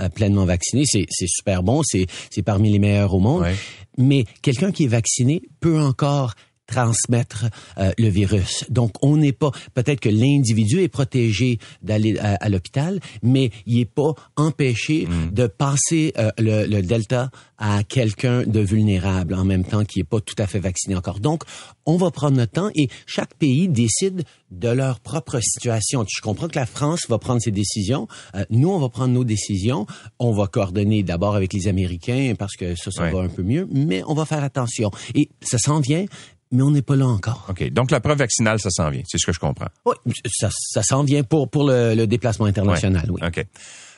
[0.00, 0.82] euh, pleinement vacciné.
[0.84, 3.42] C'est super bon, c'est c'est parmi les meilleurs au monde.
[3.42, 3.54] Ouais.
[3.98, 6.34] Mais quelqu'un qui est vacciné peut encore
[6.66, 7.46] transmettre
[7.78, 8.64] euh, le virus.
[8.70, 13.78] Donc, on n'est pas, peut-être que l'individu est protégé d'aller à, à l'hôpital, mais il
[13.78, 19.64] n'est pas empêché de passer euh, le, le delta à quelqu'un de vulnérable en même
[19.64, 21.20] temps qui n'est pas tout à fait vacciné encore.
[21.20, 21.44] Donc,
[21.86, 26.04] on va prendre notre temps et chaque pays décide de leur propre situation.
[26.08, 28.06] Je comprends que la France va prendre ses décisions.
[28.34, 29.86] Euh, nous, on va prendre nos décisions.
[30.18, 33.12] On va coordonner d'abord avec les Américains parce que ça, ça Ouais.
[33.12, 34.90] va un peu mieux, mais on va faire attention.
[35.14, 36.06] Et ça s'en vient,
[36.52, 37.46] mais on n'est pas là encore.
[37.48, 37.70] OK.
[37.70, 39.02] Donc, la preuve vaccinale, ça s'en vient.
[39.06, 39.68] C'est ce que je comprends.
[39.84, 39.94] Oui,
[40.26, 43.20] ça, ça s'en vient pour, pour le, le déplacement international, oui.
[43.26, 43.44] OK.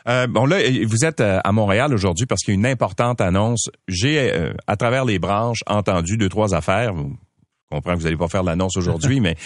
[0.08, 3.20] Euh, bon là, vous êtes euh, à Montréal aujourd'hui parce qu'il y a une importante
[3.20, 3.68] annonce.
[3.88, 6.94] J'ai, euh, à travers les branches, entendu deux, trois affaires.
[6.96, 9.36] Je comprends que vous n'allez pas faire l'annonce aujourd'hui, mais.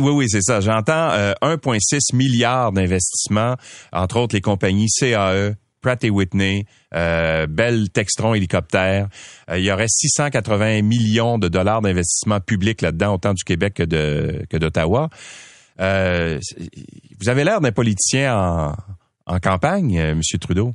[0.00, 0.60] Oui, oui, c'est ça.
[0.60, 3.56] J'entends euh, 1,6 milliard d'investissements,
[3.92, 6.64] entre autres les compagnies CAE, Pratt Whitney,
[6.94, 7.46] euh,
[7.92, 9.08] Textron Hélicoptère.
[9.50, 14.56] Euh, il y aurait 680 millions de dollars d'investissement public là-dedans, autant du Québec que
[14.56, 15.10] d'Ottawa.
[15.80, 16.38] Euh,
[17.20, 18.74] vous avez l'air d'un politicien
[19.26, 20.74] en, campagne, euh, Monsieur Trudeau.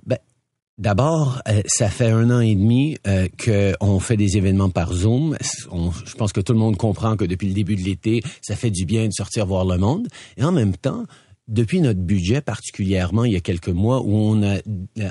[0.77, 5.35] D'abord, euh, ça fait un an et demi euh, qu'on fait des événements par Zoom.
[5.41, 8.69] Je pense que tout le monde comprend que depuis le début de l'été, ça fait
[8.69, 10.07] du bien de sortir voir le monde.
[10.37, 11.03] Et en même temps,
[11.47, 14.57] depuis notre budget, particulièrement il y a quelques mois, où on a,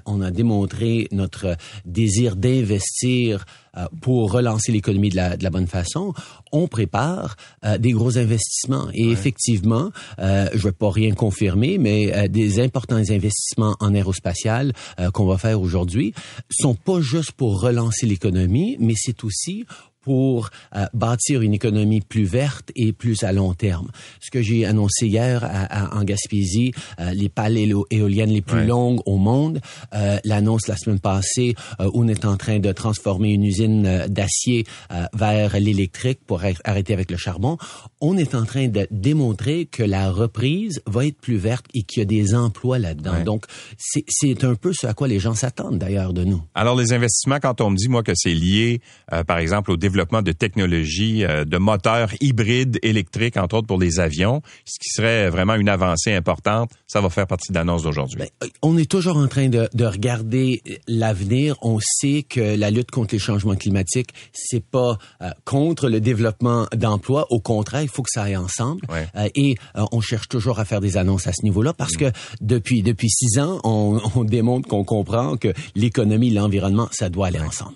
[0.04, 3.44] on a démontré notre désir d'investir
[3.76, 6.14] euh, pour relancer l'économie de la, de la bonne façon,
[6.52, 8.88] on prépare euh, des gros investissements.
[8.92, 13.94] Et effectivement, euh, je ne vais pas rien confirmer, mais euh, des importants investissements en
[13.94, 16.14] aérospatial euh, qu'on va faire aujourd'hui
[16.50, 19.64] sont pas juste pour relancer l'économie, mais c'est aussi
[20.06, 23.88] pour euh, bâtir une économie plus verte et plus à long terme.
[24.20, 27.58] Ce que j'ai annoncé hier à- à- en Gaspésie, euh, les pales
[27.90, 28.66] éoliennes les plus Ouais.
[28.66, 29.60] longues au monde,
[29.94, 33.84] euh, l'annonce la semaine passée euh, où on est en train de transformer une usine
[33.84, 37.58] euh, d'acier euh, vers l'électrique pour ar- arrêter avec le charbon,
[38.00, 41.98] on est en train de démontrer que la reprise va être plus verte et qu'il
[41.98, 43.14] y a des emplois là-dedans.
[43.14, 43.24] Ouais.
[43.24, 46.40] Donc, c'est c'est un peu ce à quoi les gens s'attendent d'ailleurs de nous.
[46.54, 48.80] Alors, les investissements, quand on me dit, moi, que c'est lié,
[49.12, 53.78] euh, par exemple, au développement de technologies, euh, de moteurs hybrides électriques, entre autres pour
[53.78, 57.82] les avions, ce qui serait vraiment une avancée importante, ça va faire partie de l'annonce
[57.82, 58.18] d'aujourd'hui.
[58.18, 61.56] Ben, on est toujours en train de, de regarder l'avenir.
[61.62, 66.66] On sait que la lutte contre les changements climatiques, c'est pas euh, contre le développement
[66.74, 67.26] d'emplois.
[67.30, 68.82] Au contraire, il faut que ça aille ensemble.
[68.88, 69.06] Ouais.
[69.16, 72.10] Euh, et euh, on cherche toujours à faire des annonces à ce niveau-là parce que
[72.40, 77.40] depuis depuis six ans, on, on démontre qu'on comprend que l'économie, l'environnement, ça doit aller
[77.40, 77.74] ensemble.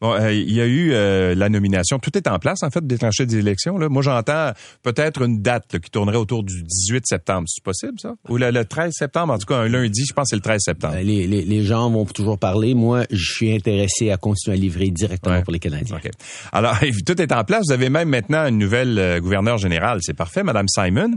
[0.00, 1.98] Bon, euh, il y a eu euh, la nomination.
[1.98, 3.78] Tout est en place, en fait, de déclencher des élections.
[3.78, 3.88] Là.
[3.88, 7.44] Moi, j'entends peut-être une date là, qui tournerait autour du 18 septembre.
[7.48, 8.14] C'est possible, ça?
[8.28, 10.42] Ou le, le 13 septembre, en tout cas, un lundi, je pense que c'est le
[10.42, 10.94] 13 septembre.
[10.96, 12.74] Euh, Les, les, les gens vont toujours parler.
[12.74, 15.42] Moi, je suis intéressé à continuer à livrer directement Ouais.
[15.42, 15.96] pour les Canadiens.
[15.96, 16.10] OK.
[16.52, 17.64] Alors, tout est en place.
[17.66, 19.98] Vous avez même maintenant une nouvelle euh, gouverneure générale.
[20.02, 21.16] C'est parfait, Madame Simon.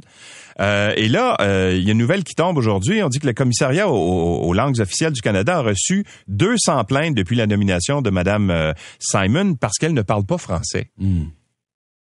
[0.60, 3.02] Euh, et là, euh, il y a une nouvelle qui tombe aujourd'hui.
[3.04, 7.36] On dit que le commissariat aux, langues officielles du Canada a reçu 200 plaintes depuis
[7.36, 10.92] la nomination de Madame euh, Simon parce qu'elle ne parle pas français.
[10.98, 11.26] Hmm.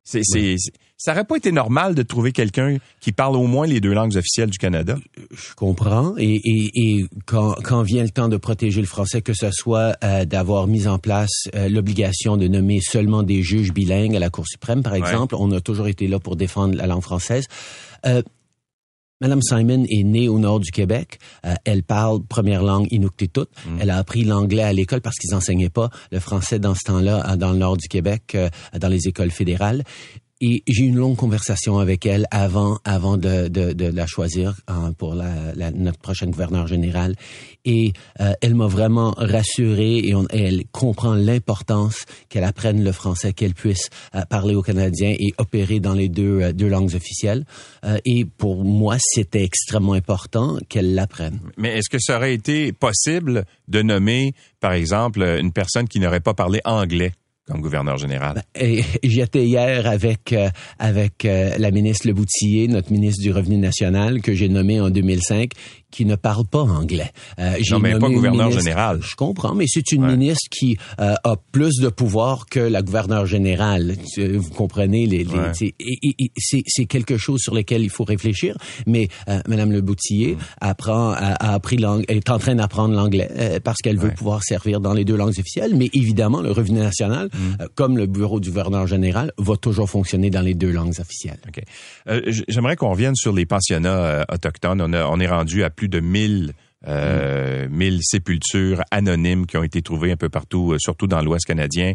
[0.04, 3.66] C'est, c'est, c'est- ça aurait pas été normal de trouver quelqu'un qui parle au moins
[3.66, 4.98] les deux langues officielles du Canada?
[5.32, 6.14] Je comprends.
[6.18, 9.96] Et, et, et quand, quand vient le temps de protéger le français, que ce soit
[10.04, 14.30] euh, d'avoir mis en place euh, l'obligation de nommer seulement des juges bilingues à la
[14.30, 17.46] Cour suprême, par exemple, on a toujours été là pour défendre la langue française.
[18.06, 18.22] Euh,
[19.22, 21.20] Madame Simon est née au nord du Québec.
[21.46, 23.48] Euh, elle parle première langue inuktitut.
[23.82, 27.32] Elle a appris l'anglais à l'école parce qu'ils enseignaient pas le français dans ce temps-là
[27.32, 29.84] euh, dans le nord du Québec, euh, dans les écoles fédérales.
[30.42, 34.94] Et j'ai une longue conversation avec elle avant, avant de, de, de la choisir hein,
[34.98, 37.16] pour la, la, notre prochaine gouverneur général.
[37.66, 43.34] Et euh, elle m'a vraiment rassuré et, on, elle comprend l'importance qu'elle apprenne le français,
[43.34, 47.46] qu'elle puisse euh, parler aux Canadiens et opérer dans les deux, euh, deux langues officielles.
[48.06, 51.40] et pour moi, c'était extrêmement important qu'elle l'apprenne.
[51.58, 56.22] Mais est-ce que ça aurait été possible de nommer, par exemple, une personne qui n'aurait
[56.22, 57.12] pas parlé anglais?
[57.50, 58.44] Comme gouverneur général.
[58.54, 64.22] Ben, j'étais hier avec euh, avec euh, la ministre Leboutillier, notre ministre du Revenu national
[64.22, 65.52] que j'ai nommé en 2005,
[65.92, 67.12] qui ne parle pas anglais.
[67.40, 69.00] Euh, non, mais pas gouverneur général.
[69.02, 73.26] Je comprends, mais c'est une ministre qui euh, a plus de pouvoir que la gouverneure
[73.26, 73.96] générale.
[74.18, 78.58] Vous comprenez les, les c'est quelque chose sur lequel il faut réfléchir.
[78.86, 80.40] Mais euh, Madame Le Boutillier mm.
[80.62, 84.80] apprend a, appris langue, est en train d'apprendre l'anglais euh, parce qu'elle veut pouvoir servir
[84.80, 85.76] dans les deux langues officielles.
[85.76, 87.62] Mais évidemment, le revenu national, mm.
[87.62, 91.40] euh, comme le bureau du gouverneur général, va toujours fonctionner dans les deux langues officielles.
[91.48, 91.64] Okay.
[92.48, 94.82] J'aimerais qu'on revienne sur les pensionnats autochtones.
[94.82, 96.52] On, a, on est rendu à plus de 1000
[96.88, 101.46] euh, 1000 sépultures anonymes qui ont été trouvées un peu partout, euh, surtout dans l'Ouest
[101.46, 101.94] canadien.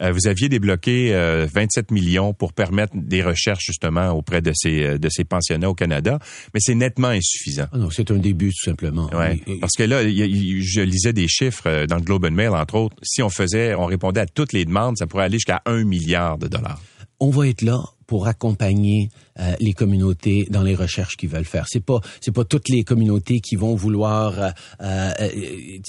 [0.00, 4.98] Euh, vous aviez débloqué 27 euh, millions pour permettre des recherches justement auprès de ces
[4.98, 6.18] de ces pensionnats au Canada,
[6.54, 7.66] mais c'est nettement insuffisant.
[7.72, 9.10] Ah non, c'est un début tout simplement.
[9.12, 12.96] Ouais, parce que là, je lisais des chiffres dans le Globe and Mail entre autres.
[13.02, 16.38] Si on faisait, on répondait à toutes les demandes, ça pourrait aller jusqu'à un milliard
[16.38, 16.80] de dollars.
[17.18, 21.66] On va être là pour accompagner euh, les communautés dans les recherches qu'ils veulent faire.
[21.68, 25.12] C'est pas c'est pas toutes les communautés qui vont vouloir euh, euh,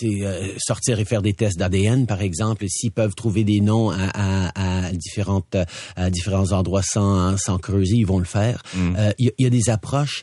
[0.03, 2.65] euh sortir et faire des tests d'ADN par exemple.
[2.69, 5.57] S'ils peuvent trouver des noms à, à, à différentes
[5.95, 8.61] à différents endroits sans sans creuser, ils vont le faire.
[8.75, 8.97] Mm.
[9.17, 10.21] Il y, y, a des approches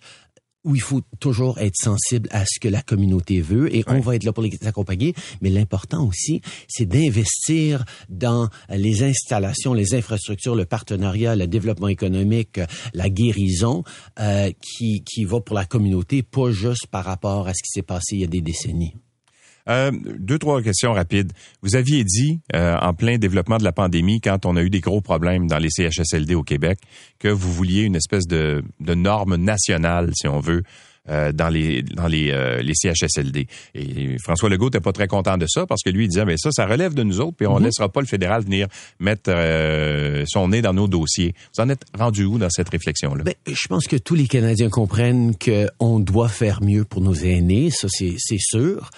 [0.69, 4.17] où il faut toujours être sensible à ce que la communauté veut et on va
[4.17, 5.15] être là pour les accompagner.
[5.41, 12.61] Mais l'important aussi, c'est d'investir dans les installations, les infrastructures, le partenariat, le développement économique,
[12.93, 13.83] la guérison
[14.21, 17.83] euh, qui, qui va pour la communauté, pas juste par rapport à ce qui s'est
[17.83, 18.95] passé il y a des décennies.
[19.69, 21.33] Euh, deux, trois questions rapides.
[21.63, 24.81] Vous aviez dit, euh, en plein développement de la pandémie, quand on a eu des
[24.81, 26.79] gros problèmes dans les CHSLD au Québec,
[27.19, 30.63] que vous vouliez une espèce de, de norme nationale, si on veut,
[31.11, 33.47] euh, dans les dans les, les CHSLD.
[33.75, 36.37] Et François Legault n'était pas très content de ça parce que lui il disait mais
[36.37, 37.65] ça ça relève de nous autres puis on ne mm-hmm.
[37.65, 38.67] laissera pas le fédéral venir
[39.01, 39.33] mettre
[40.27, 41.35] son nez dans nos dossiers.
[41.57, 44.27] Vous en êtes rendu où dans cette réflexion là ben, je pense que tous les
[44.27, 48.91] Canadiens comprennent qu'on doit faire mieux pour nos aînés, ça c'est sûr.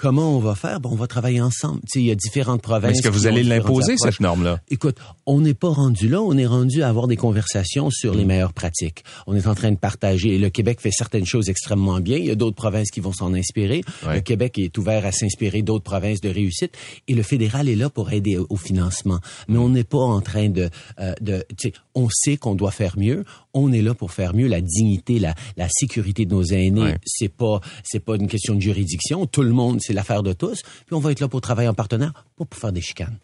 [0.00, 0.80] Comment on va faire?
[0.80, 1.80] Bon, on va travailler ensemble.
[1.82, 2.92] Tu sais, il y a différentes provinces.
[2.92, 4.60] Est-ce que vous allez l'imposer, cette norme-là?
[4.70, 6.22] Écoute, on n'est pas rendu là.
[6.22, 9.04] On est rendu à avoir des conversations sur les meilleures pratiques.
[9.26, 10.38] On est en train de partager.
[10.38, 12.16] Le Québec fait certaines choses extrêmement bien.
[12.16, 13.82] Il y a d'autres provinces qui vont s'en inspirer.
[14.08, 16.74] Le Québec est ouvert à s'inspirer d'autres provinces de réussite.
[17.06, 19.20] Et le fédéral est là pour aider au financement.
[19.48, 20.70] Mais on n'est pas en train de...
[20.98, 21.44] Euh, de
[21.94, 23.24] on sait qu'on doit faire mieux.
[23.52, 24.46] On est là pour faire mieux.
[24.46, 28.60] La dignité, la, la sécurité de nos aînés, c'est pas c'est pas une question de
[28.60, 29.26] juridiction.
[29.26, 30.62] Tout le monde c'est l'affaire de tous.
[30.62, 33.18] Puis on va être là pour travailler en partenaire, pas pour faire des chicanes.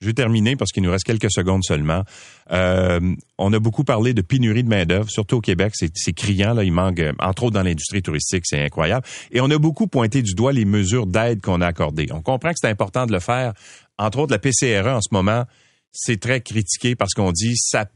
[0.00, 2.04] Je vais terminer parce qu'il nous reste quelques secondes seulement.
[2.52, 3.00] Euh,
[3.36, 6.62] on a beaucoup parlé de pénurie de main d'œuvre, surtout au Québec, c'est criant là,
[6.62, 9.04] il manque euh, entre autres dans l'industrie touristique, c'est incroyable.
[9.32, 12.06] Et on a beaucoup pointé du doigt les mesures d'aide qu'on a accordées.
[12.12, 13.54] On comprend que c'est important de le faire.
[13.98, 15.44] Entre autres, la PCRE en ce moment,
[15.90, 17.86] c'est très critiqué parce qu'on dit ça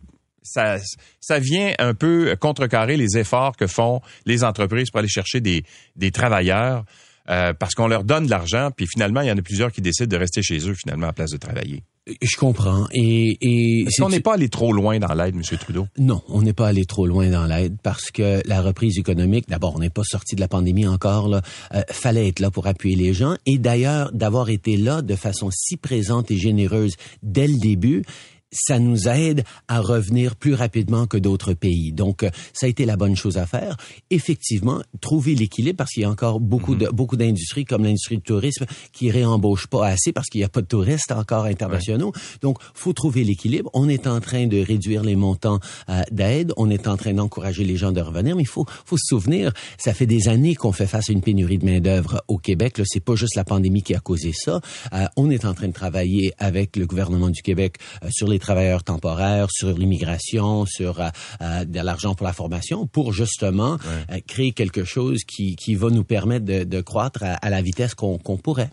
[0.42, 0.78] ça,
[1.20, 5.62] ça vient un peu contrecarrer les efforts que font les entreprises pour aller chercher des,
[5.94, 6.84] des travailleurs.
[7.30, 9.82] Euh, parce qu'on leur donne de l'argent, puis finalement, il y en a plusieurs qui
[9.82, 11.82] décident de rester chez eux, finalement, à place de travailler.
[12.22, 12.86] Je comprends.
[12.92, 15.42] Et, et Est-ce qu'on n'est pas allé trop loin dans l'aide, M.
[15.58, 15.86] Trudeau?
[15.98, 19.76] Non, on n'est pas allé trop loin dans l'aide parce que la reprise économique, d'abord,
[19.76, 21.28] on n'est pas sorti de la pandémie encore.
[21.28, 21.42] Là,
[21.74, 23.36] euh, fallait être là pour appuyer les gens.
[23.44, 28.04] Et d'ailleurs, d'avoir été là de façon si présente et généreuse dès le début,
[28.50, 31.92] ça nous aide à revenir plus rapidement que d'autres pays.
[31.92, 33.76] Donc, euh, ça a été la bonne chose à faire.
[34.10, 36.92] Effectivement, trouver l'équilibre parce qu'il y a encore beaucoup de mhm.
[36.92, 40.62] beaucoup d'industries comme l'industrie du tourisme qui réembauchent pas assez parce qu'il n'y a pas
[40.62, 42.12] de touristes encore internationaux.
[42.40, 43.70] Donc, faut trouver l'équilibre.
[43.74, 46.52] On est en train de réduire les montants euh, d'aide.
[46.56, 49.52] On est en train d'encourager les gens de revenir, mais il faut faut se souvenir,
[49.78, 52.78] ça fait des années qu'on fait face à une pénurie de main d'œuvre au Québec.
[52.78, 54.60] Là, c'est pas juste la pandémie qui a causé ça.
[54.92, 57.76] Euh, on est en train de travailler avec le gouvernement du Québec
[58.10, 61.08] sur les travailleurs temporaires, sur l'immigration, sur euh,
[61.42, 63.78] euh, de l'argent pour la formation, pour justement
[64.10, 67.94] euh, créer quelque chose qui, qui va nous permettre de, de croître à, la vitesse
[67.94, 68.70] qu'on pourrait.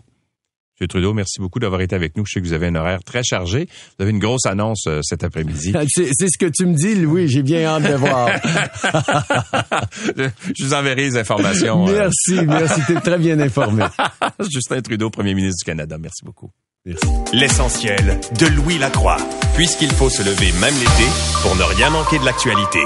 [0.78, 0.88] M.
[0.88, 2.26] Trudeau, merci beaucoup d'avoir été avec nous.
[2.26, 3.66] Je sais que vous avez un horaire très chargé.
[3.98, 5.72] Vous avez une grosse annonce cet après-midi.
[5.88, 7.28] C'est ce que tu me dis, Louis.
[7.28, 8.28] J'ai bien hâte de voir.
[10.16, 11.86] je, vous enverrai les informations.
[11.86, 12.82] Merci, merci.
[12.86, 13.86] Tu es très bien informé.
[14.50, 15.96] Justin Trudeau, premier ministre du Canada.
[15.98, 16.50] Merci beaucoup.
[17.32, 19.16] L'essentiel de Louis Lacroix,
[19.56, 21.08] puisqu'il faut se lever même l'été
[21.42, 22.80] pour ne rien manquer de l'actualité.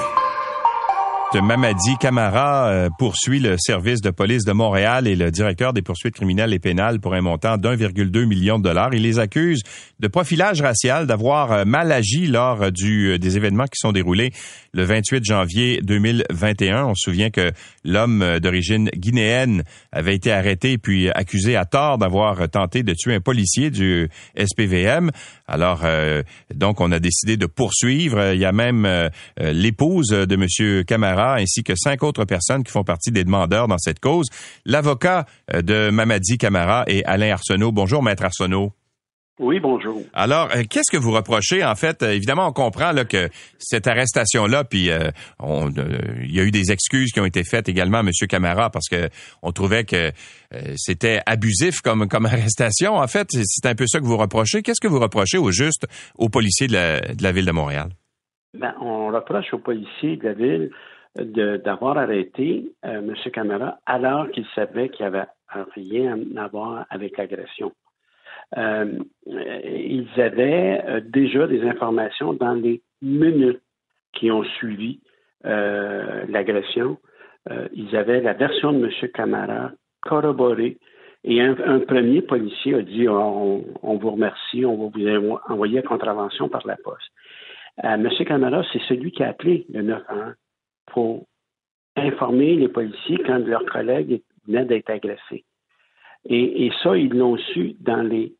[1.39, 6.17] Mamadi Camara euh, poursuit le service de police de Montréal et le directeur des poursuites
[6.17, 8.93] criminelles et pénales pour un montant d'1,2 million de dollars.
[8.93, 9.63] Il les accuse
[10.01, 14.33] de profilage racial, d'avoir euh, mal agi lors euh, du, des événements qui sont déroulés
[14.73, 16.87] le 28 janvier 2021.
[16.87, 17.53] On se souvient que
[17.85, 23.21] l'homme d'origine guinéenne avait été arrêté puis accusé à tort d'avoir tenté de tuer un
[23.21, 25.11] policier du SPVM.
[25.51, 25.85] Alors,
[26.55, 28.33] donc, on a décidé de poursuivre.
[28.33, 28.89] Il y a même
[29.39, 33.79] l'épouse de Monsieur Camara ainsi que cinq autres personnes qui font partie des demandeurs dans
[33.79, 34.29] cette cause.
[34.65, 37.73] L'avocat euh, de Mamadi Camara est Alain Arsenault.
[37.73, 38.73] Bonjour, Maître Arsenault.
[39.41, 40.03] Oui, bonjour.
[40.13, 41.65] Alors, euh, qu'est-ce que vous reprochez?
[41.65, 46.51] En fait euh, Évidemment, on comprend là, que cette arrestation-là, puis il y a eu
[46.51, 48.11] des excuses qui ont été faites également à M.
[48.29, 49.09] Camara parce que
[49.43, 50.13] on trouvait que
[50.77, 52.97] c'était abusif comme comme arrestation.
[52.97, 54.63] En fait, c'est un peu ça que vous reprochez.
[54.63, 55.87] Qu'est-ce que vous reprochez au juste
[56.19, 57.89] aux policiers de la, de la ville de Montréal?
[58.53, 60.71] Ben, on reproche aux policiers de la ville
[61.19, 63.15] d'avoir arrêté euh, M.
[63.33, 65.27] Camara alors qu'il savait qu'il n'y avait
[65.75, 67.73] rien à voir avec l'agression.
[68.57, 73.63] Euh, ils avaient euh, déjà des informations dans les minutes
[74.13, 75.01] qui ont suivi
[75.43, 76.99] l'agression.
[77.73, 79.11] ils avaient la version de M.
[79.15, 79.71] Camara
[80.03, 80.77] corroborée
[81.25, 85.83] et un, premier policier a dit on, on, vous remercie, on va vous envoyer à
[85.83, 87.11] contravention par la poste.
[87.83, 88.07] M.
[88.27, 90.35] Camara, c'est celui qui a appelé le 911
[90.93, 91.27] pour
[91.97, 95.45] informer les policiers quand leurs collègues venaient d'être agressés.
[96.29, 98.35] Et, ça, ils l'ont su dans les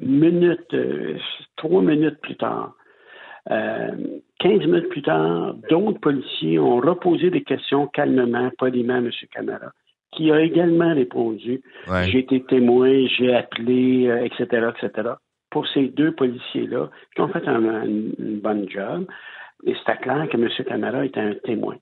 [0.00, 1.18] minutes, euh,
[1.56, 2.74] trois minutes plus tard.
[3.50, 3.90] Euh,
[4.38, 9.10] quinze minutes plus tard, d'autres policiers ont reposé des questions calmement, poliment à M.
[9.32, 9.72] Camara,
[10.12, 11.62] qui a également répondu.
[12.04, 15.10] J'ai été témoin, j'ai appelé, etc., euh, etc.
[15.50, 17.84] Pour ces deux policiers-là, qui ont fait un,
[18.42, 19.06] bon job,
[19.64, 20.48] et c'était clair que M.
[20.66, 21.76] Camara était un témoin.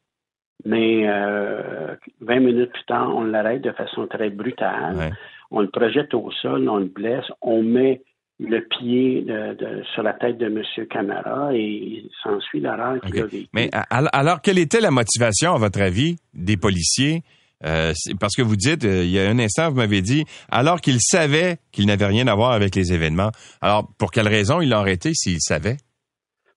[0.65, 5.13] Mais euh, 20 minutes plus tard, on l'arrête de façon très brutale.
[5.51, 8.03] On le projette au sol, on le blesse, on met
[8.39, 10.63] le pied de, sur la tête de M.
[10.89, 13.49] Camara et il s'ensuit l'horreur qu'il a vécu.
[13.53, 17.23] Mais alors, quelle était la motivation, à votre avis, des policiers?
[17.65, 20.81] Euh, parce que vous dites, euh, il y a un instant, vous m'avez dit, alors
[20.81, 23.33] qu'il savait qu'il n'avait rien à voir avec les événements.
[23.61, 25.77] Alors, pour quelle raison il l'a arrêté s'il savait?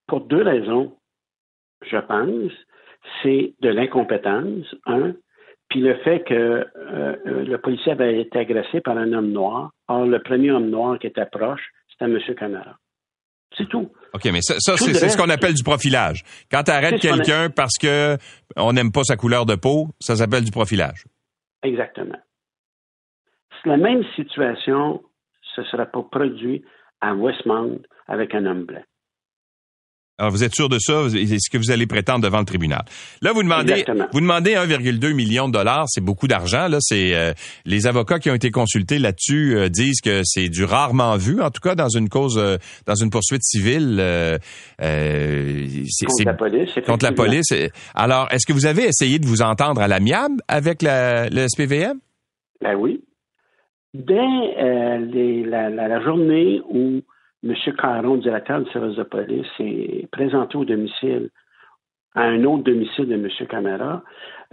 [0.06, 0.92] Pour deux raisons,
[1.90, 2.52] je pense
[3.22, 5.14] c'est de l'incompétence, un,
[5.72, 9.70] puis le fait que euh, euh, le policier avait été agressé par un homme noir.
[9.88, 12.18] Or, le premier homme noir qui était proche, c'était M.
[12.38, 12.76] Camara.
[13.56, 13.90] C'est tout.
[14.12, 16.24] OK, mais ça, c'est ce qu'on appelle du profilage.
[16.50, 18.18] Quand tu arrêtes quelqu'un parce que
[18.56, 21.04] on n'aime pas sa couleur de peau, ça s'appelle du profilage.
[21.62, 22.18] Exactement.
[23.62, 25.02] C'est la même situation,
[25.54, 26.62] ce ne serait pas produit
[27.00, 28.82] à Westmount avec un homme blanc.
[30.18, 31.04] Alors, vous êtes sûr de ça?
[31.06, 32.84] Est-ce que vous allez prétendre devant le tribunal?
[33.22, 35.86] Là, vous demandez, vous demandez 1,2 million de dollars.
[35.88, 36.68] C'est beaucoup d'argent.
[36.68, 37.32] Là, c'est euh,
[37.64, 41.50] les avocats qui ont été consultés là-dessus euh, disent que c'est du rarement vu, en
[41.50, 43.96] tout cas dans une cause, euh, dans une poursuite civile.
[44.78, 46.70] contre la police.
[46.86, 47.52] Contre la police.
[47.94, 51.98] Alors, est-ce que vous avez essayé de vous entendre à l'amiable avec la, le SPVM?
[52.60, 53.02] Ben oui.
[53.94, 57.02] Dès les, la, la, journée où
[57.44, 57.54] M.
[57.76, 61.30] Caron, directeur du service de police, s'est présenté au domicile,
[62.14, 63.28] à un autre domicile de M.
[63.48, 64.02] Camara,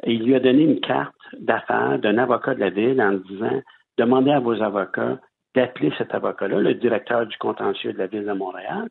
[0.04, 3.62] et il lui a donné une carte d'affaires d'un avocat de la ville en disant
[3.98, 5.20] demandez à vos avocats
[5.56, 8.88] d'appeler cet avocat-là, le directeur du contentieux de la ville de Montréal,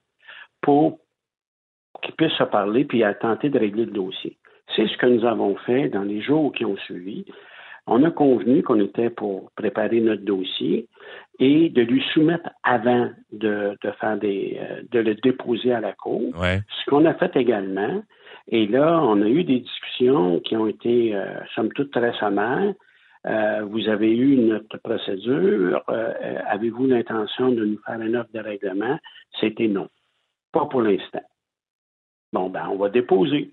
[0.61, 0.99] pour
[2.03, 4.37] qu'il puisse se parler puis tenter de régler le dossier.
[4.77, 7.25] C'est ce que nous avons fait dans les jours qui ont suivi.
[7.87, 10.89] On a convenu qu'on était pour préparer notre dossier
[11.39, 16.33] et de lui soumettre avant de, faire des, euh, de le déposer à la cour.
[16.43, 18.03] Ce qu'on a fait également.
[18.49, 22.75] Et là, on a eu des discussions qui ont été, euh, somme toute, très sommaires.
[23.27, 25.83] Euh, vous avez eu notre procédure.
[26.47, 28.99] Avez-vous l'intention de nous faire une offre de règlement?
[29.41, 29.89] C'était non.
[30.53, 31.23] Pas pour l'instant.
[32.33, 33.51] Bon, ben, on va déposer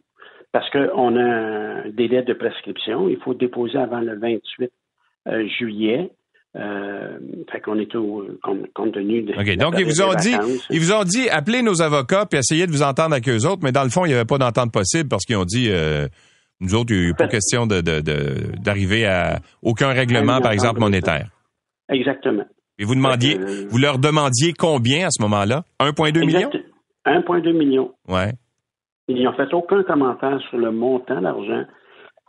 [0.55, 3.09] parce qu'on a un délai de prescription.
[3.09, 4.71] Il faut déposer avant le 28
[5.27, 6.09] euh, juillet.
[6.55, 7.17] Euh,
[7.51, 9.33] fait qu'on est au, compte, tenu de.
[9.33, 9.57] OK.
[9.57, 10.33] Donc, ils vous ont dit,
[10.69, 13.61] ils vous ont dit, appelez nos avocats puis essayez de vous entendre avec eux autres,
[13.61, 16.07] mais dans le fond, il n'y avait pas d'entente possible parce qu'ils ont dit, euh,
[16.61, 21.29] nous autres, il n'y a eu pas question d'arriver à aucun règlement, par exemple, monétaire.
[21.89, 22.45] Exactement.
[22.79, 23.37] Et vous demandiez,
[23.69, 25.63] vous leur demandiez combien à ce moment-là?
[25.81, 26.49] 1,2 million?
[27.05, 27.91] 1,2 million.
[28.07, 28.31] Ouais.
[29.07, 31.63] Ils n'ont fait aucun commentaire sur le montant d'argent,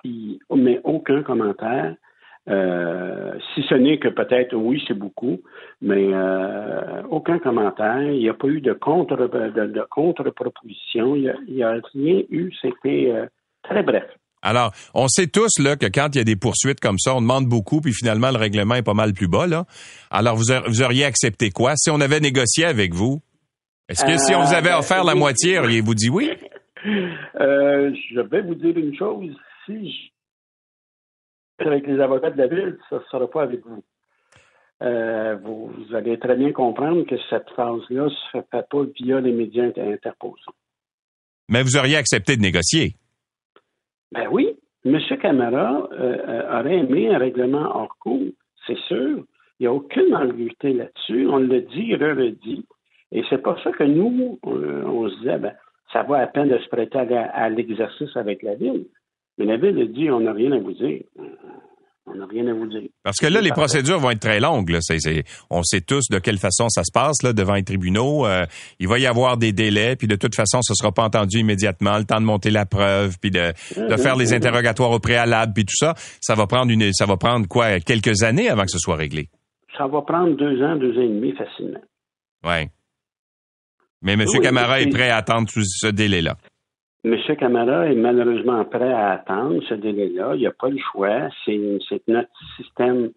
[0.05, 1.95] mais aucun commentaire.
[2.49, 5.41] Euh, si ce n'est que peut-être, oui, c'est beaucoup,
[5.81, 8.03] mais euh, aucun commentaire.
[8.03, 11.17] Il n'y a pas eu de contre de, contre-proposition.
[11.17, 12.53] Il n'y a, rien eu.
[12.63, 13.27] C'était euh,
[13.65, 14.05] très bref.
[14.43, 17.21] Alors, on sait tous là que quand il y a des poursuites comme ça, on
[17.21, 19.65] demande beaucoup, puis finalement le règlement est pas mal plus bas là.
[20.11, 21.73] Alors, vous, auriez accepté quoi?
[21.75, 23.23] Si on avait négocié avec vous
[23.89, 26.31] Est-ce que si on vous avait offert la moitié, auriez-vous dit oui?
[26.85, 29.35] Je vais vous dire une chose.
[29.65, 30.13] Si
[31.59, 33.83] avec les avocats de la ville, ça ne sera pas avec vous.
[34.83, 39.33] Euh, vous, allez très bien comprendre que cette phase-là ne se fait pas via les
[39.33, 40.43] médias interposés.
[41.49, 42.97] Mais vous auriez accepté de négocier.
[44.13, 44.57] Ben oui.
[44.85, 44.99] M.
[45.21, 48.29] Camara euh, euh, aurait aimé un règlement hors cours,
[48.67, 49.25] c'est sûr.
[49.59, 51.27] Il n'y a aucune ambiguïté là-dessus.
[51.27, 52.65] On le dit, il le dit.
[53.11, 55.55] Et c'est pour ça que nous, on, se disait, ben,
[55.93, 58.85] ça vaut à peine de se prêter à l'exercice avec la ville.
[59.39, 61.03] Mais la Ville a dit on n'a rien à vous dire.
[62.09, 62.89] On n'a rien à vous dire.
[63.03, 64.71] Parce que là, les procédures vont être très longues.
[64.71, 64.79] Là.
[65.51, 68.27] on sait tous de quelle façon ça se passe là, devant les tribunaux.
[68.27, 68.47] Euh,
[68.79, 71.39] il va y avoir des délais, puis de toute façon, ce ne sera pas entendu
[71.39, 71.99] immédiatement.
[71.99, 75.65] Le temps de monter la preuve, puis de, de faire les interrogatoires au préalable, puis
[75.65, 75.95] tout ça.
[76.21, 79.29] Ça va prendre une, ça va prendre quoi, quelques années avant que ce soit réglé?
[79.77, 81.81] Ça va prendre deux ans, deux ans et demi facilement.
[82.45, 82.69] Oui.
[84.03, 84.25] Mais M.
[84.41, 86.37] Camara est prêt à attendre ce délai-là.
[87.07, 87.37] M.
[87.37, 90.35] Camara est malheureusement prêt à attendre ce délai-là.
[90.35, 91.29] Il n'y a pas le choix.
[91.45, 93.11] C'est notre système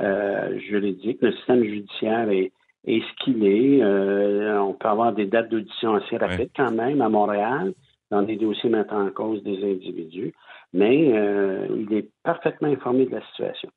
[0.00, 2.50] euh, juridique, notre système judiciaire est,
[2.84, 3.80] ce qu'il est.
[3.80, 7.74] Euh, on peut avoir des dates d'audition assez rapides quand même à Montréal,
[8.10, 10.32] dans des dossiers mettant en cause des individus,
[10.72, 13.70] mais euh, il est parfaitement informé de la situation.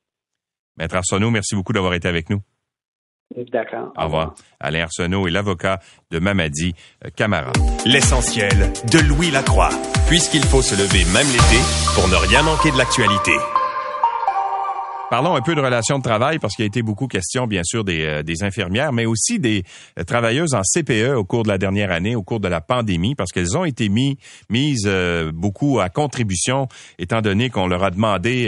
[0.76, 2.38] Maître Arsenault, merci beaucoup d'avoir été avec nous.
[3.52, 3.92] D'accord.
[3.96, 4.34] Au revoir.
[4.60, 5.78] Alain Arsenault est l'avocat
[6.10, 6.74] de Mamadi
[7.04, 7.52] euh, Camara.
[7.86, 9.70] L'essentiel de Louis Lacroix,
[10.08, 11.60] puisqu'il faut se lever même l'été
[11.94, 13.32] pour ne rien manquer de l'actualité.
[15.12, 17.60] Parlons un peu de relations de travail parce qu'il y a été beaucoup question, bien
[17.64, 19.62] sûr, des, euh, des infirmières, mais aussi des
[19.98, 23.14] euh, travailleuses en CPE au cours de la dernière année, au cours de la pandémie,
[23.14, 24.16] parce qu'elles ont été mis,
[24.48, 26.66] mises euh, beaucoup à contribution,
[26.98, 28.46] étant donné qu'on leur a demandé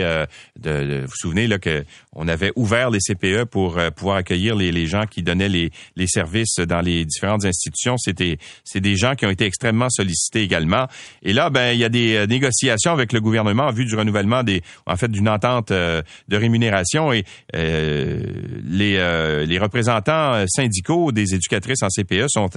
[0.58, 4.86] de, vous vous souvenez là que on avait ouvert les CPE pour pouvoir accueillir les,
[4.86, 5.70] gens qui donnaient les,
[6.06, 7.96] services dans les différentes institutions.
[7.96, 10.86] C'était c'est des gens qui ont été extrêmement sollicités également.
[11.22, 14.42] Et là, ben il y a des négociations avec le gouvernement en vue du renouvellement
[14.42, 18.20] des, en fait, d'une entente de rémunération et euh,
[18.64, 22.48] les, euh, les représentants syndicaux des éducatrices en CPE sont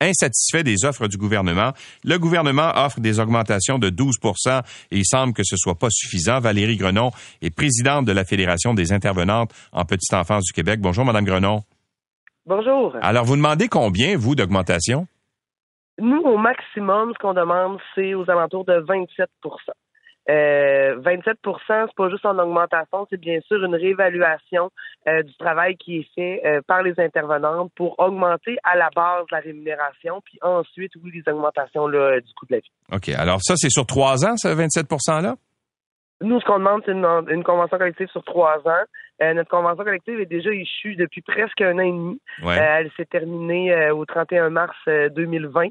[0.00, 1.72] insatisfaits des offres du gouvernement.
[2.04, 6.40] Le gouvernement offre des augmentations de 12% et il semble que ce soit pas suffisant.
[6.40, 7.10] Valérie Grenon
[7.42, 10.80] est présidente de la Fédération des intervenantes en petite enfance du Québec.
[10.80, 11.62] Bonjour, Madame Grenon.
[12.44, 12.96] Bonjour.
[13.02, 15.06] Alors, vous demandez combien, vous, d'augmentation?
[15.98, 19.28] Nous, au maximum, ce qu'on demande, c'est aux alentours de 27
[20.28, 24.70] euh, 27 c'est pas juste en augmentation, c'est bien sûr une réévaluation
[25.06, 29.24] euh, du travail qui est fait euh, par les intervenantes pour augmenter à la base
[29.30, 32.72] la rémunération, puis ensuite, oui, les augmentations là, du coût de la vie.
[32.92, 33.08] OK.
[33.10, 35.36] Alors ça, c'est sur trois ans, ce 27 %-là?
[36.22, 38.84] Nous, ce qu'on demande, c'est une, convention collective sur trois ans.
[39.22, 42.20] Euh, notre convention collective est déjà issue depuis presque un an et demi.
[42.42, 45.68] elle s'est terminée au 31 mars 2020.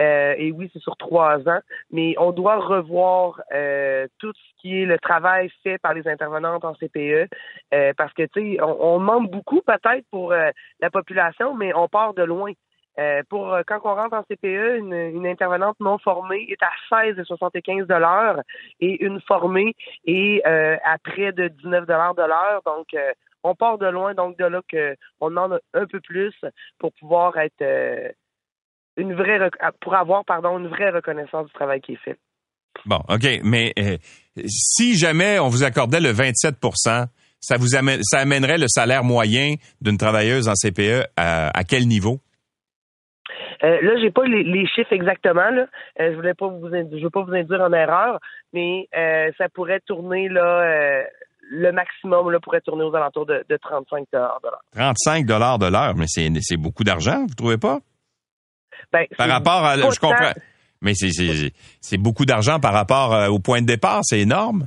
[0.00, 4.82] Euh, et oui, c'est sur trois ans, mais on doit revoir euh, tout ce qui
[4.82, 7.28] est le travail fait par les intervenantes en CPE,
[7.74, 11.88] euh, parce que tu sais, on, on, demande beaucoup peut-être pour la population, mais on
[11.88, 12.52] part de loin.
[13.28, 18.40] Pour quand on rentre en CPE, une, intervenante non formée est à 16,75 dollars
[18.80, 19.74] et une formée
[20.06, 22.62] est à près de 19 dollars de l'heure.
[22.66, 22.88] Donc
[23.42, 26.34] on part de loin, donc de là qu'on demande un peu plus
[26.78, 28.14] pour pouvoir être
[28.96, 32.18] une vraie pour avoir pardon une vraie reconnaissance du travail qui est fait.
[32.84, 33.96] Bon, OK, mais euh,
[34.46, 37.06] si jamais on vous accordait le 27%
[37.44, 42.20] ça vous amène, ça amènerait le salaire moyen d'une travailleuse en CPE à, quel niveau?
[43.64, 45.50] Euh, là, j'ai pas les, chiffres exactement.
[45.50, 45.66] Là.
[46.00, 48.18] Euh, je voulais pas vous, je veux pas vous induire en erreur,
[48.52, 51.04] mais euh, ça pourrait tourner là.
[51.42, 54.40] le maximum là, pourrait tourner aux alentours de, 35 de l'heure.
[54.74, 57.78] 35 de l'heure, mais c'est beaucoup d'argent, vous trouvez pas?
[58.92, 60.32] Ben, par rapport à, je comprends.
[60.82, 64.66] Mais c'est beaucoup d'argent par rapport euh, au point de départ, c'est énorme.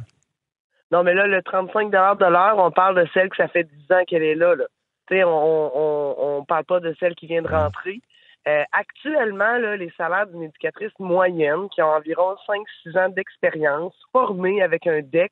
[0.91, 3.91] Non, mais là, le 35 de l'heure, on parle de celle que ça fait 10
[3.91, 4.55] ans qu'elle est là.
[4.55, 4.65] là.
[5.07, 7.99] Tu sais, on, on, parle pas de celle qui vient de rentrer.
[8.47, 14.61] Euh, actuellement, là, les salaires d'une éducatrice moyenne qui a environ 5-6 ans d'expérience, formée
[14.61, 15.31] avec un DEC,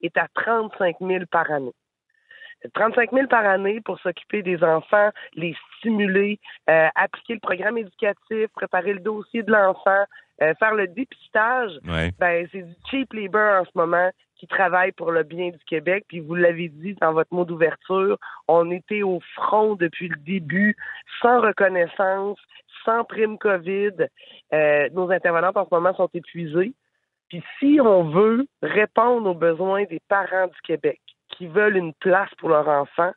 [0.00, 1.74] est à 35 000 par année.
[2.74, 6.38] 35 000 par année pour s'occuper des enfants, les stimuler,
[6.70, 10.04] euh, appliquer le programme éducatif, préparer le dossier de l'enfant,
[10.42, 11.72] euh, faire le dépistage.
[12.18, 14.10] Ben, c'est du cheap labor en ce moment
[14.42, 16.04] qui travaillent pour le bien du Québec.
[16.08, 18.18] Puis vous l'avez dit dans votre mot d'ouverture,
[18.48, 20.74] on était au front depuis le début,
[21.20, 22.40] sans reconnaissance,
[22.84, 23.92] sans prime COVID.
[24.52, 26.74] Euh, nos intervenantes en ce moment sont épuisées.
[27.28, 30.98] Puis si on veut répondre aux besoins des parents du Québec,
[31.38, 33.12] qui veulent une place pour leur enfant.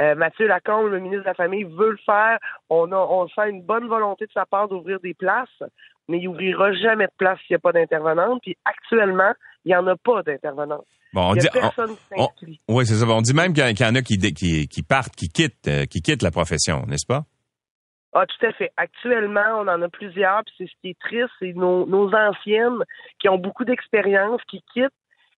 [0.00, 2.38] Euh, Mathieu Lacombe, le ministre de la Famille, veut le faire.
[2.70, 5.62] On, a, on sent une bonne volonté de sa part d'ouvrir des places,
[6.08, 8.40] mais il ouvrira jamais de place s'il n'y a pas d'intervenante.
[8.40, 9.34] Puis actuellement,
[9.64, 10.86] il n'y en a pas d'intervenante.
[11.12, 11.48] Bon, on dit,
[12.68, 13.06] oui, c'est ça.
[13.06, 16.22] On dit même qu'il y, en a qui, qui, partent, qui quittent, euh, qui quittent
[16.22, 17.24] la profession, n'est-ce pas?
[18.12, 18.70] Ah, tout à fait.
[18.76, 22.82] Actuellement, on en a plusieurs, puis c'est ce qui est triste, c'est nos, nos anciennes
[23.20, 24.92] qui ont beaucoup d'expérience, qui quittent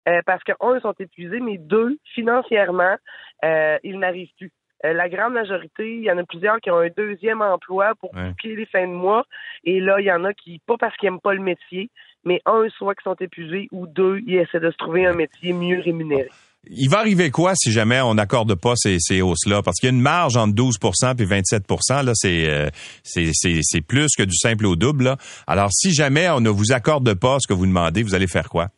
[0.07, 2.95] euh, parce que, un, ils sont épuisés, mais deux, financièrement,
[3.43, 4.51] euh, ils n'arrivent plus.
[4.85, 8.11] Euh, la grande majorité, il y en a plusieurs qui ont un deuxième emploi pour
[8.13, 9.25] boucler les fins de mois.
[9.63, 11.89] Et là, il y en a qui, pas parce qu'ils n'aiment pas le métier,
[12.23, 15.53] mais un, soit qu'ils sont épuisés, ou deux, ils essaient de se trouver un métier
[15.53, 16.29] mieux rémunéré.
[16.67, 19.61] Il va arriver quoi si jamais on n'accorde pas ces, ces hausses-là?
[19.63, 21.63] Parce qu'il y a une marge entre 12% et 27
[22.03, 22.69] là, c'est,
[23.03, 25.15] c'est, plus que du simple au double.
[25.47, 28.49] Alors, si jamais on ne vous accorde pas ce que vous demandez, vous allez faire
[28.49, 28.69] quoi?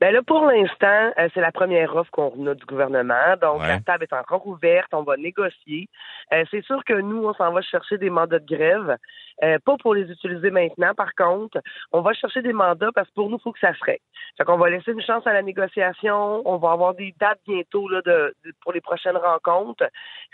[0.00, 3.36] Ben là, pour l'instant, euh, c'est la première offre qu'on a du gouvernement.
[3.42, 4.88] Donc, la table est encore ouverte.
[4.94, 5.88] On va négocier.
[6.32, 8.96] Euh, c'est sûr que nous, on s'en va chercher des mandats de grève.
[9.42, 11.60] Euh, pas pour les utiliser maintenant, par contre.
[11.92, 14.00] On va chercher des mandats parce que pour nous, il faut que ça se règle.
[14.38, 16.48] Fait qu'on va laisser une chance à la négociation.
[16.48, 19.84] On va avoir des dates bientôt là, de, pour les prochaines rencontres.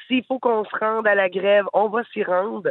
[0.06, 2.70] S'il faut qu'on se rende à la grève, on va s'y rendre.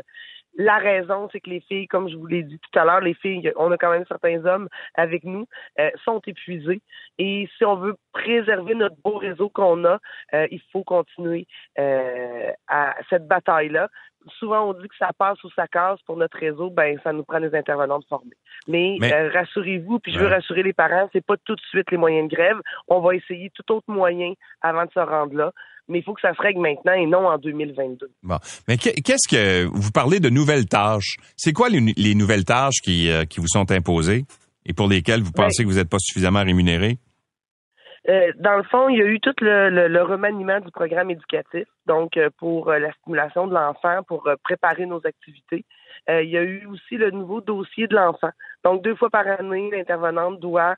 [0.57, 3.13] La raison, c'est que les filles, comme je vous l'ai dit tout à l'heure, les
[3.13, 5.47] filles, on a quand même certains hommes avec nous,
[5.79, 6.81] euh, sont épuisés.
[7.17, 9.99] Et si on veut préserver notre beau réseau qu'on a,
[10.33, 11.45] euh, il faut continuer
[11.77, 13.89] euh, à cette bataille-là.
[14.39, 17.23] Souvent, on dit que ça passe ou ça casse pour notre réseau, ben ça nous
[17.23, 18.31] prend des intervenants formés.
[18.67, 19.27] Mais, Mais...
[19.27, 22.35] rassurez-vous, puis je veux rassurer les parents, c'est pas tout de suite les moyens de
[22.35, 22.57] grève.
[22.87, 25.51] On va essayer tout autre moyen avant de se rendre là
[25.87, 28.09] mais il faut que ça se règle maintenant et non en 2022.
[28.23, 31.17] Bon, mais qu'est-ce que vous parlez de nouvelles tâches.
[31.35, 34.25] C'est quoi les, nouvelles tâches qui, euh, qui vous sont imposées
[34.65, 36.97] et pour lesquelles vous pensez que vous n'êtes pas suffisamment rémunéré
[38.07, 42.17] euh, dans le fond, il y a eu tout le, remaniement du programme éducatif, donc
[42.17, 45.65] euh, pour la stimulation de l'enfant, pour préparer nos activités.
[46.07, 48.29] il y a eu aussi le nouveau dossier de l'enfant.
[48.63, 50.75] Donc, deux fois par année, l'intervenante doit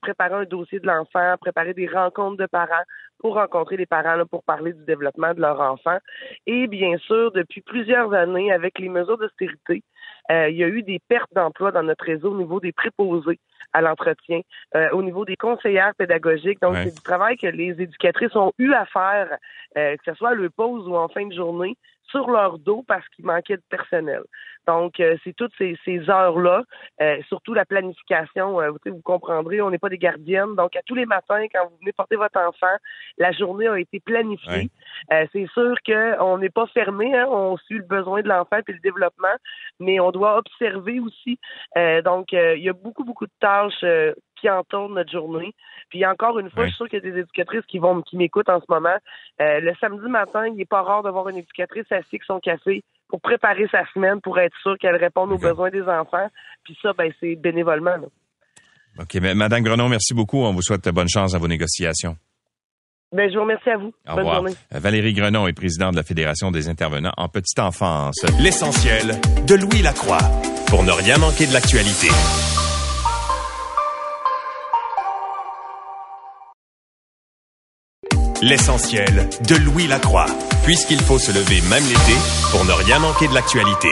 [0.00, 2.84] préparer un dossier de l'enfant, préparer des rencontres de parents
[3.18, 5.98] pour rencontrer les parents, là, pour parler du développement de leur enfant.
[6.46, 9.82] Et bien sûr, depuis plusieurs années, avec les mesures d'austérité,
[10.30, 13.38] euh, il y a eu des pertes d'emplois dans notre réseau au niveau des préposés
[13.72, 14.40] à l'entretien,
[14.74, 16.60] euh, au niveau des conseillères pédagogiques.
[16.60, 19.36] Donc, c'est du travail que les éducatrices ont eu à faire,
[19.76, 21.76] euh, que ce soit à le pause ou en fin de journée,
[22.10, 24.22] sur leur dos parce qu'il manquait de personnel.
[24.66, 26.62] Donc, euh, c'est toutes ces, ces heures-là,
[27.00, 28.60] euh, surtout la planification.
[28.60, 30.54] Euh, vous, vous comprendrez, on n'est pas des gardiennes.
[30.56, 32.74] Donc, à tous les matins, quand vous venez porter votre enfant,
[33.18, 34.70] la journée a été planifiée.
[35.10, 38.78] c'est sûr qu'on n'est pas fermé, hein, on suit le besoin de l'enfant et le
[38.78, 39.36] développement,
[39.80, 41.38] mais on doit observer aussi.
[42.04, 43.84] donc, il y a beaucoup, beaucoup de tâches
[44.36, 45.54] qui entourent notre journée.
[45.90, 48.16] Puis encore une fois, je suis sûre qu'il y a des éducatrices qui vont qui
[48.16, 48.96] m'écoutent en ce moment.
[49.38, 52.82] le samedi matin, il n'est pas rare de voir une éducatrice assise avec son café
[53.14, 56.26] pour préparer sa semaine, pour être sûr qu'elle réponde aux besoins des enfants.
[56.64, 57.94] Puis ça, ben, c'est bénévolement.
[58.98, 59.14] OK.
[59.22, 60.38] Mais Madame Grenon, merci beaucoup.
[60.38, 62.16] On vous souhaite bonne chance dans vos négociations.
[63.12, 63.92] Ben, je vous remercie à vous.
[64.08, 64.34] Au bonne revoir.
[64.38, 64.54] journée.
[64.72, 68.16] Valérie Grenon est présidente de la Fédération des intervenants en petite enfance.
[68.40, 70.18] L'essentiel de Louis Lacroix
[70.66, 72.08] pour ne rien manquer de l'actualité.
[78.46, 80.26] L'essentiel de Louis Lacroix
[80.64, 82.12] puisqu'il faut se lever même l'été
[82.50, 83.88] pour ne rien manquer de l'actualité.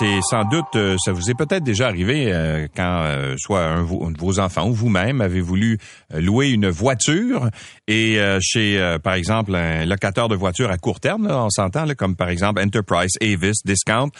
[0.00, 3.82] Et sans doute, euh, ça vous est peut-être déjà arrivé euh, quand euh, soit un,
[3.82, 5.78] de vos enfants ou vous-même avez voulu
[6.12, 7.48] louer une voiture
[7.86, 12.28] et chez, par exemple, un locateur de voiture à court terme, on s'entend, comme par
[12.28, 14.10] exemple Enterprise, Avis, Discount,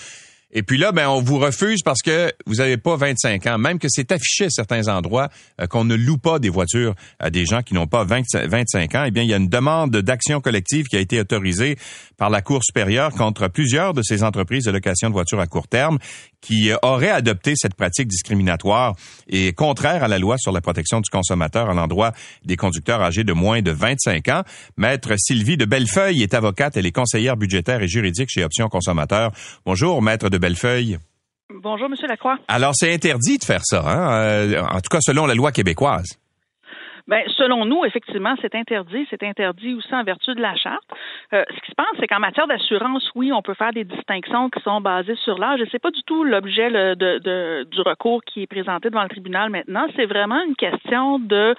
[0.53, 3.79] et puis là, ben, on vous refuse parce que vous n'avez pas 25 ans, même
[3.79, 5.29] que c'est affiché à certains endroits
[5.61, 9.05] euh, qu'on ne loue pas des voitures à des gens qui n'ont pas 25 ans.
[9.07, 11.77] Eh bien, il y a une demande d'action collective qui a été autorisée
[12.17, 15.69] par la Cour supérieure contre plusieurs de ces entreprises de location de voitures à court
[15.69, 15.99] terme
[16.41, 18.95] qui auraient adopté cette pratique discriminatoire
[19.29, 22.13] et contraire à la loi sur la protection du consommateur à l'endroit
[22.45, 24.43] des conducteurs âgés de moins de 25 ans.
[24.77, 29.33] Maître Sylvie de Bellefeuille est avocate, elle est conseillère budgétaire et juridique chez Options Consommateurs.
[29.65, 30.99] Bonjour, Maître de Bellefeuille.
[31.63, 32.39] Bonjour, Monsieur Lacroix.
[32.49, 34.21] Alors, c'est interdit de faire ça, hein?
[34.21, 36.19] Euh, en tout cas selon la loi québécoise.
[37.09, 39.07] Ben, selon nous, effectivement, c'est interdit.
[39.11, 40.85] C'est interdit aussi en vertu de la charte.
[41.33, 44.51] Euh, ce qui se passe, c'est qu'en matière d'assurance, oui, on peut faire des distinctions
[44.51, 45.61] qui sont basées sur l'âge.
[45.61, 49.09] Et c'est pas du tout l'objet de, de, du recours qui est présenté devant le
[49.09, 49.87] tribunal maintenant.
[49.95, 51.55] C'est vraiment une question de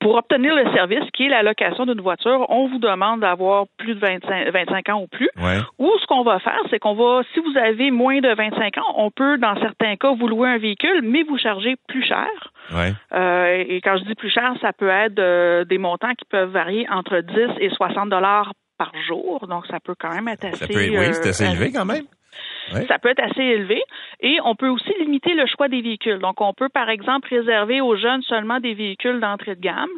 [0.00, 3.94] pour obtenir le service qui est la location d'une voiture, on vous demande d'avoir plus
[3.94, 5.28] de 25, 25 ans ou plus.
[5.78, 8.94] Ou ce qu'on va faire, c'est qu'on va, si vous avez moins de 25 ans,
[8.96, 12.28] on peut, dans certains cas, vous louer un véhicule, mais vous charger plus cher.
[12.72, 16.50] Euh, et quand je dis plus cher, ça peut être euh, des montants qui peuvent
[16.50, 19.46] varier entre 10 et 60 dollars par jour.
[19.48, 20.56] Donc, ça peut quand même être assez...
[20.56, 22.04] Ça peut, oui, c'est assez euh, élevé quand même.
[22.88, 23.82] Ça peut être assez élevé.
[24.20, 26.18] Et on peut aussi limiter le choix des véhicules.
[26.18, 29.90] Donc, on peut, par exemple, réserver aux jeunes seulement des véhicules d'entrée de gamme.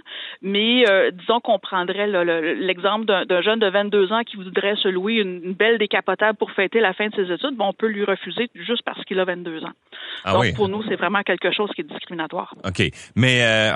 [0.43, 2.07] Mais euh, disons qu'on prendrait
[2.55, 6.81] l'exemple d'un jeune de 22 ans qui voudrait se louer une, belle décapotable pour fêter
[6.81, 7.57] la fin de ses études.
[7.57, 9.73] Bon, on peut lui refuser juste parce qu'il a 22 ans.
[10.25, 12.55] Ah Donc, pour nous, c'est vraiment quelque chose qui est discriminatoire.
[12.65, 12.83] OK.
[13.17, 13.73] Mais euh,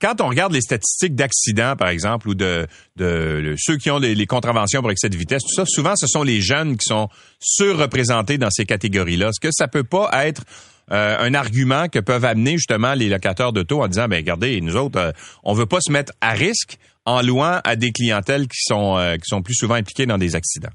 [0.00, 2.66] quand on regarde les statistiques d'accidents, par exemple, ou de,
[2.96, 6.22] de, ceux qui ont les, contraventions pour excès de vitesse, tout ça, souvent, ce sont
[6.22, 7.08] les jeunes qui sont
[7.40, 9.28] surreprésentés dans ces catégories-là.
[9.28, 10.42] Est-ce que ça peut pas être
[10.90, 14.76] euh, un argument que peuvent amener justement les locataires d'auto en disant, ben regardez, nous
[14.76, 15.10] autres, euh,
[15.44, 19.16] on veut pas se mettre à risque en louant à des clientèles qui sont euh,
[19.16, 20.72] qui sont plus souvent impliquées dans des accidents?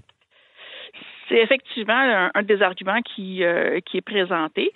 [1.29, 3.41] C'est effectivement un, des arguments qui,
[3.85, 4.71] qui est présenté.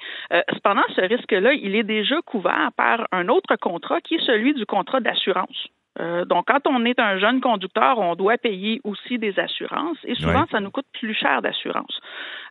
[0.53, 4.65] cependant, ce risque-là, il est déjà couvert par un autre contrat qui est celui du
[4.65, 5.67] contrat d'assurance.
[5.99, 10.15] Euh, donc, quand on est un jeune conducteur, on doit payer aussi des assurances et
[10.15, 11.99] souvent, ça nous coûte plus cher d'assurance.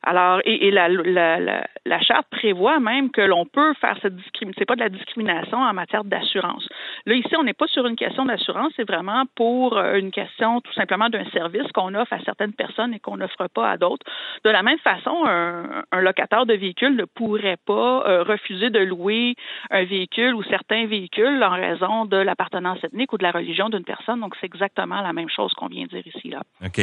[0.03, 4.59] Alors, et, la, la, la, charte prévoit même que l'on peut faire cette discrimination.
[4.59, 6.69] C'est pas de la discrimination en matière d'assurance.
[7.07, 10.61] Là, ici, on n'est pas sur une question d'assurance, c'est vraiment pour euh, une question
[10.61, 14.07] tout simplement d'un service qu'on offre à certaines personnes et qu'on n'offre pas à d'autres.
[14.45, 19.35] De la même façon, un, locataire de véhicule ne pourrait pas euh, refuser de louer
[19.71, 23.85] un véhicule ou certains véhicules en raison de l'appartenance ethnique ou de la religion d'une
[23.85, 24.21] personne.
[24.21, 26.31] Donc, c'est exactement la même chose qu'on vient de dire ici.
[26.31, 26.43] Là.
[26.65, 26.81] OK.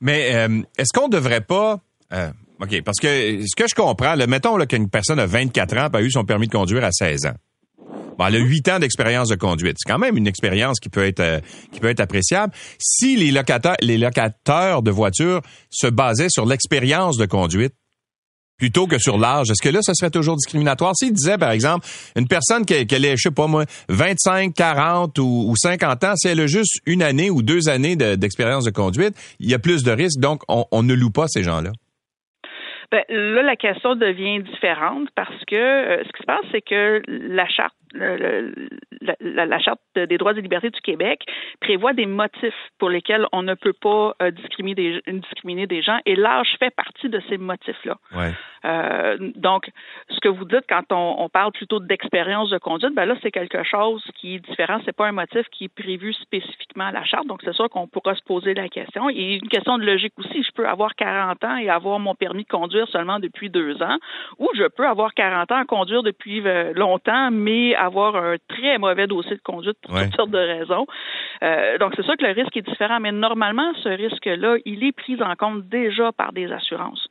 [0.00, 1.76] Mais euh, est-ce qu'on ne devrait pas...
[2.62, 5.96] OK, parce que ce que je comprends, là, mettons qu'une personne a 24 ans et
[5.96, 7.34] a eu son permis de conduire à 16 ans.
[8.18, 9.76] Bon, elle a 8 ans d'expérience de conduite.
[9.78, 11.40] C'est quand même une expérience qui peut être euh,
[11.72, 12.52] qui peut être appréciable.
[12.78, 15.40] Si les locataires les locataires de voitures
[15.70, 17.74] se basaient sur l'expérience de conduite,
[18.62, 19.50] plutôt que sur l'âge.
[19.50, 20.94] Est-ce que là, ce serait toujours discriminatoire?
[20.94, 21.84] S'il disait, par exemple,
[22.14, 26.28] une personne qui, qui a, je sais pas moi, 25, 40 ou, 50 ans, si
[26.28, 29.82] elle a juste une année ou deux années d'expérience de, conduite, il y a plus
[29.82, 31.72] de risques, donc on, ne loue pas ces gens-là.
[32.92, 37.00] Ben, là, la question devient différente parce que euh, ce qui se passe, c'est que
[37.08, 41.24] la charte la, Charte des droits et libertés du Québec
[41.60, 45.98] prévoit des motifs pour lesquels on ne peut pas euh, discriminer, des, discriminer des gens
[46.06, 47.98] et l'âge fait partie de ces motifs-là.
[48.64, 49.70] Euh, donc,
[50.08, 53.62] ce que vous dites quand on, parle plutôt d'expérience de conduite, ben là, c'est quelque
[53.64, 54.80] chose qui est différent.
[54.84, 57.26] C'est pas un motif qui est prévu spécifiquement à la Charte.
[57.26, 59.08] Donc, c'est sûr qu'on pourra se poser la question.
[59.08, 60.42] Et une question de logique aussi.
[60.42, 63.98] Je peux avoir 40 ans et avoir mon permis de conduire seulement depuis deux ans,
[64.38, 68.78] ou je peux avoir 40 ans à conduire depuis euh, longtemps, mais avoir un très
[68.78, 70.86] mauvais dossier de conduite pour toutes sortes de raisons.
[71.42, 74.92] Euh, donc, c'est sûr que le risque est différent, mais normalement, ce risque-là, il est
[74.92, 77.08] pris en compte déjà par des assurances.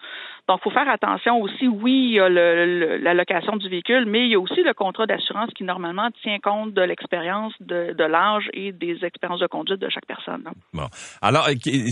[0.47, 1.67] Donc, il faut faire attention aussi.
[1.67, 5.05] Oui, il y a la location du véhicule, mais il y a aussi le contrat
[5.05, 9.89] d'assurance qui, normalement, tient compte de l'expérience, de, l'âge et des expériences de conduite de
[9.89, 10.43] chaque personne.
[10.73, 10.87] Bon.
[11.21, 11.47] Alors,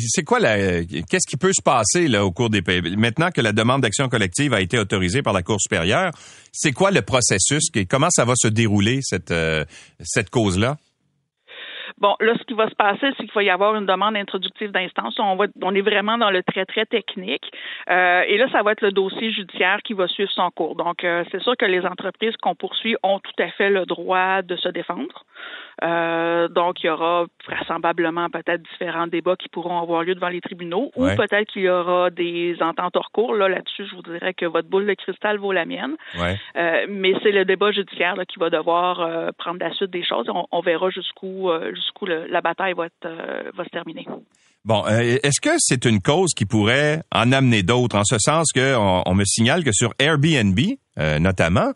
[0.08, 2.82] c'est quoi la, qu'est-ce qui peut se passer, là, au cours des pays?
[2.98, 6.12] Maintenant que la demande d'action collective a été autorisée par la Cour supérieure,
[6.52, 7.70] c'est quoi le processus?
[7.90, 9.64] Comment ça va se dérouler, cette, euh,
[10.00, 10.78] cette cause-là?
[12.00, 14.72] Bon, là, ce qui va se passer, c'est qu'il va y avoir une demande introductive
[14.72, 15.20] d'instance.
[15.20, 17.52] On, va, on est vraiment dans le très, très technique.
[17.90, 20.76] Euh, et là, ça va être le dossier judiciaire qui va suivre son cours.
[20.76, 24.42] Donc, euh, c'est sûr que les entreprises qu'on poursuit ont tout à fait le droit
[24.42, 25.26] de se défendre.
[25.84, 30.42] Euh, donc, il y aura vraisemblablement peut-être différents débats qui pourront avoir lieu devant les
[30.42, 33.34] tribunaux ou peut-être qu'il y aura des ententes hors cours.
[33.34, 35.96] Là, là-dessus, je vous dirais que votre boule de cristal vaut la mienne.
[36.56, 40.04] Euh, mais c'est le débat judiciaire là, qui va devoir euh, prendre la suite des
[40.04, 40.30] choses.
[40.52, 41.50] On, verra jusqu'où
[41.90, 43.08] jusqu'où la bataille va, être,
[43.56, 44.06] va se terminer.
[44.66, 48.76] Bon, est-ce que c'est une cause qui pourrait en amener d'autres, en ce sens que
[48.78, 50.60] on me signale que sur Airbnb,
[51.20, 51.74] notamment, euh,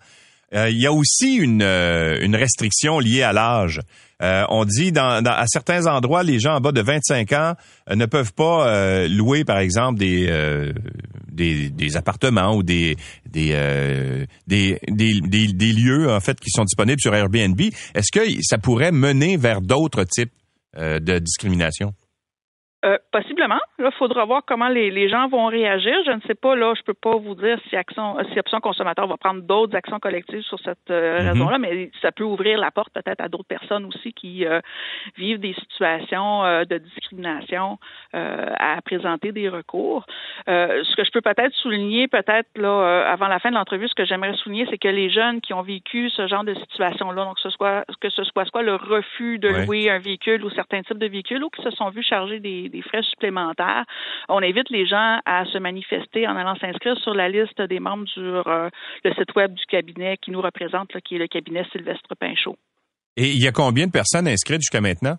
[0.54, 3.82] il y a aussi une, euh, restriction liée à l'âge.
[4.22, 7.56] Euh, on dit dans, à certains endroits, les gens en bas de 25 ans
[7.94, 10.72] ne peuvent pas louer, par exemple, des,
[11.30, 12.96] des, appartements ou des
[13.26, 17.60] des, des, des, lieux en fait qui sont disponibles sur Airbnb.
[17.96, 20.32] Est-ce que ça pourrait mener vers d'autres types
[20.78, 21.94] de discrimination?
[22.86, 23.60] Euh, possiblement.
[23.84, 25.94] Là, il faudra voir comment les, gens vont réagir.
[26.06, 29.08] Je ne sais pas, là, je peux pas vous dire si Action, si Option Consommateur
[29.08, 31.28] va prendre d'autres actions collectives sur cette euh, mhm.
[31.28, 34.62] raison-là, mais ça peut ouvrir la porte peut-être à d'autres personnes aussi qui euh,
[35.18, 37.78] vivent des situations euh, de discrimination
[38.14, 40.06] à présenter des recours.
[40.48, 44.06] ce que je peux peut-être souligner, peut-être là, avant la fin de l'entrevue, ce que
[44.06, 47.50] j'aimerais souligner, c'est que les jeunes qui ont vécu ce genre de situation-là, donc ce
[47.50, 51.08] soit que ce soit soit le refus de louer un véhicule ou certains types de
[51.08, 53.73] véhicules, ou qui se sont vus charger des, des frais supplémentaires,
[54.30, 58.08] on invite les gens à se manifester en allant s'inscrire sur la liste des membres
[58.08, 58.70] sur euh,
[59.04, 62.56] le site web du cabinet qui nous représente, qui est le cabinet Sylvestre Pinchot.
[63.18, 65.18] Et il y a combien de personnes inscrites jusqu'à maintenant?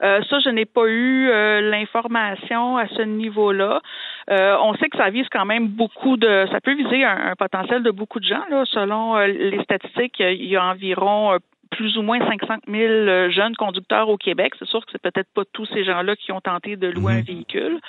[0.00, 3.80] Euh, ça, je n'ai pas eu euh, l'information à ce niveau-là.
[4.28, 7.90] on sait que ça vise quand même beaucoup de, ça peut viser un, potentiel de
[7.90, 8.44] beaucoup de gens.
[8.48, 11.38] Là, selon les statistiques, il y a environ
[11.70, 14.54] plus ou moins 500 000 euh, jeunes conducteurs au Québec.
[14.58, 17.16] C'est sûr que c'est peut-être pas tous ces gens-là qui ont tenté de louer un
[17.18, 17.22] mhm.
[17.22, 17.80] véhicule,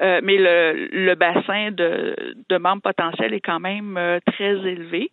[0.00, 2.14] euh, mais le, le bassin de,
[2.48, 5.10] de, membres potentiels est quand même euh, très élevé.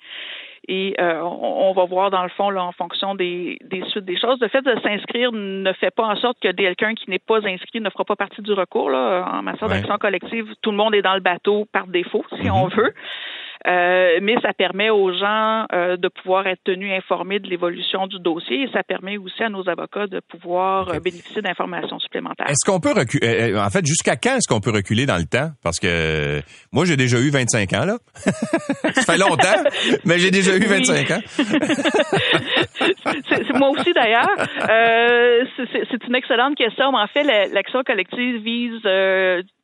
[0.70, 4.38] Et on, va voir dans le fond, là, en fonction des, des suites des choses.
[4.42, 7.80] Le fait de s'inscrire ne fait pas en sorte que quelqu'un qui n'est pas inscrit
[7.80, 8.90] ne fera pas partie du recours.
[8.90, 9.32] Là.
[9.34, 12.52] En matière d'action collective, tout le monde est dans le bateau par défaut, si mhm.
[12.52, 12.94] on veut.
[13.66, 18.20] Euh, mais ça permet aux gens euh, de pouvoir être tenus informés de l'évolution du
[18.20, 22.48] dossier et ça permet aussi à nos avocats de pouvoir euh, bénéficier d'informations supplémentaires.
[22.50, 25.50] Est-ce qu'on peut reculer, en fait, jusqu'à quand est-ce qu'on peut reculer dans le temps?
[25.64, 26.42] Parce que
[26.72, 27.98] moi, j'ai déjà eu 25 ans, là.
[28.16, 29.64] ça fait longtemps,
[30.06, 31.22] mais j'ai déjà eu 25 ans.
[33.30, 34.36] c'est, moi aussi, d'ailleurs.
[35.58, 36.92] c'est, une excellente question.
[36.92, 38.84] Mais en fait, l'action collective vise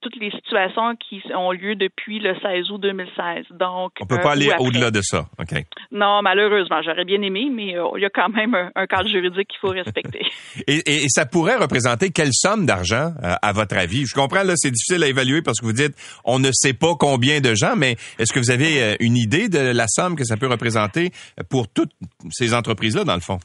[0.04, 3.46] toutes les situations qui ont lieu depuis le 16 août 2016.
[3.52, 5.28] Donc, on peut pas euh, aller au-delà de ça.
[5.40, 5.66] OK.
[5.92, 9.48] Non, malheureusement, j'aurais bien aimé, mais euh, il y a quand même un, cadre juridique
[9.50, 10.26] qu'il faut respecter.
[10.68, 14.06] et, ça pourrait représenter quelle somme d'argent, euh, à votre avis?
[14.06, 16.96] Je comprends, là, c'est difficile à évaluer parce que vous dites, on ne sait pas
[17.00, 20.38] combien de gens, mais est-ce que vous avez une idée de la somme que ça
[20.38, 21.12] peut représenter
[21.50, 21.92] pour toutes
[22.32, 23.40] ces entreprises-là, dans le fond?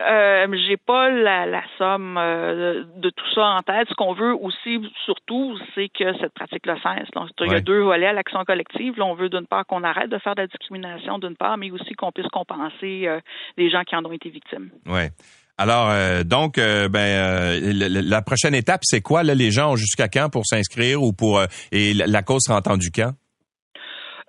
[0.00, 3.88] Euh, j'ai pas la, la somme euh, de tout ça en tête.
[3.88, 7.10] Ce qu'on veut aussi, surtout, c'est que cette pratique-là cesse.
[7.14, 8.96] Donc, il y a deux volets à l'action collective.
[8.96, 11.70] Là, on veut d'une part qu'on arrête de faire de la discrimination, d'une part, mais
[11.70, 13.20] aussi qu'on puisse compenser euh,
[13.58, 14.70] les gens qui en ont été victimes.
[14.86, 15.10] Ouais.
[15.58, 19.22] Alors, euh, donc, ben, la, prochaine étape, c'est quoi?
[19.22, 21.42] Là, les gens ont jusqu'à quand pour s'inscrire ou pour
[21.72, 23.12] et la, cause sera entendue quand?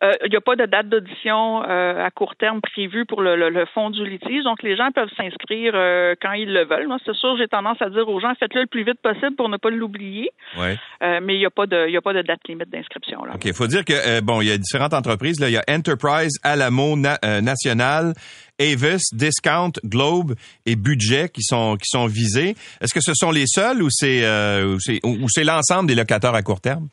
[0.04, 3.36] Euh, il n'y a pas de date d'audition euh, à court terme prévue pour le,
[3.36, 4.44] le, fond du litige.
[4.44, 6.88] Donc, les gens peuvent s'inscrire euh, quand ils le veulent.
[6.88, 9.50] Moi, c'est sûr, j'ai tendance à dire aux gens, faites-le le plus vite possible pour
[9.50, 10.32] ne pas l'oublier.
[10.58, 10.78] Ouais.
[11.22, 13.20] mais il n'y a pas de, il y a pas de date limite d'inscription.
[13.22, 13.46] OK.
[13.46, 15.40] Il faut dire que, bon, il y a différentes entreprises.
[15.40, 18.14] Là, il y a Enterprise, Alamo, National,
[18.60, 20.36] Avis, Discount, Globe
[20.66, 22.56] et Budget qui sont qui sont visés.
[22.82, 24.26] Est-ce que ce sont les seuls ou c'est
[25.04, 26.88] ou c'est l'ensemble des locataires à court terme?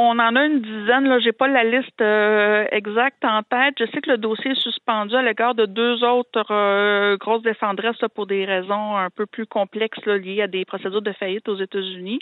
[0.00, 1.08] On en a une dizaine.
[1.08, 3.74] Là, j'ai pas la liste euh, exacte en tête.
[3.80, 7.98] Je sais que le dossier est suspendu à l'égard de deux autres euh, grosses défendresses
[8.14, 12.20] pour des raisons un peu plus complexes liées à des procédures de faillite aux États-Unis.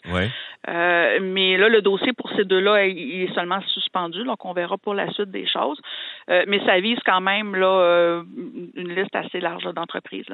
[0.68, 4.78] Euh, mais là, le dossier pour ces deux-là, il est seulement suspendu, donc on verra
[4.78, 5.78] pour la suite des choses.
[6.28, 8.22] mais ça vise quand même là
[8.74, 10.24] une liste assez large d'entreprises.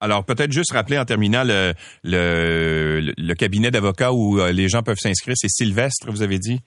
[0.00, 1.72] Alors, peut-être juste rappeler en terminant le,
[2.02, 5.34] le, cabinet d'avocats où euh, les gens peuvent s'inscrire.
[5.36, 6.60] C'est Sylvestre, vous avez dit?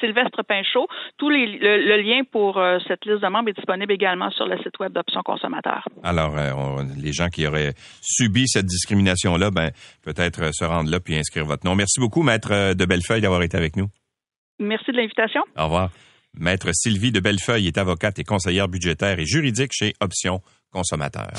[0.00, 0.86] Sylvestre Pinchot.
[1.16, 4.58] Tout les, le, lien pour euh, cette liste de membres est disponible également sur le
[4.58, 5.88] site web d'Options Consommateurs.
[6.02, 9.70] Alors, euh, les gens qui auraient subi cette discrimination-là, ben,
[10.04, 11.74] peut-être se rendre là puis inscrire votre nom.
[11.74, 13.88] Merci beaucoup, Maître de Bellefeuille, d'avoir été avec nous.
[14.58, 15.40] Merci de l'invitation.
[15.56, 15.90] Au revoir.
[16.34, 20.40] Maître Sylvie de Bellefeuille est avocate et conseillère budgétaire et juridique chez Options
[20.70, 21.32] Consommateurs.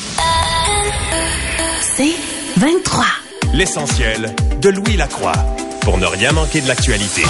[1.81, 2.13] C'est
[2.57, 3.05] 23.
[3.53, 5.33] L'essentiel de Louis Lacroix
[5.81, 7.23] pour ne rien manquer de l'actualité.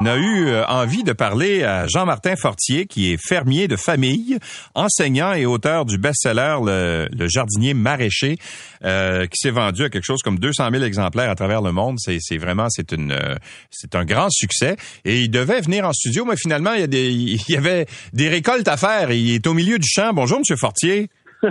[0.00, 4.38] On a eu euh, envie de parler à Jean-Martin Fortier, qui est fermier de famille,
[4.74, 8.36] enseignant et auteur du best-seller le, jardinier maraîcher,
[8.84, 11.98] euh, qui s'est vendu à quelque chose comme 200 000 exemplaires à travers le monde.
[12.00, 13.36] C'est vraiment, c'est une, euh,
[13.70, 14.76] c'est un grand succès.
[15.04, 17.86] Et il devait venir en studio, mais finalement, il y, a des, il y avait
[18.12, 19.12] des récoltes à faire.
[19.12, 20.12] il est au milieu du champ.
[20.12, 21.08] Bonjour, Monsieur Fortier.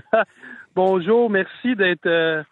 [0.76, 2.44] Bonjour, merci d'être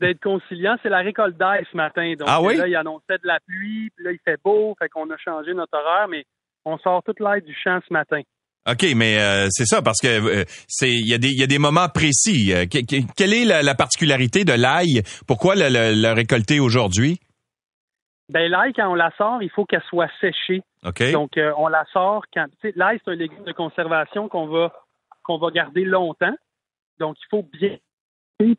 [0.00, 0.76] d'être conciliant.
[0.82, 2.14] C'est la récolte d'ail ce matin.
[2.18, 2.56] Donc ah oui?
[2.56, 5.54] là, il annonçait de la pluie, puis là, il fait beau, fait qu'on a changé
[5.54, 6.24] notre horaire, mais
[6.64, 8.20] on sort toute l'ail du champ ce matin.
[8.68, 11.46] OK, mais euh, c'est ça, parce que euh, c'est il y, a des, y a
[11.46, 12.52] des moments précis.
[12.52, 15.02] Euh, quelle est la, particularité de l'ail?
[15.28, 17.20] Pourquoi le, récolter aujourd'hui?
[18.28, 20.62] Ben l'ail, quand on la sort, il faut qu'elle soit séchée.
[20.84, 21.12] OK.
[21.12, 22.46] Donc, on la sort quand...
[22.74, 24.72] L'ail, c'est un légume de conservation qu'on va,
[25.22, 26.34] qu'on va garder longtemps.
[26.98, 27.76] Donc, il faut bien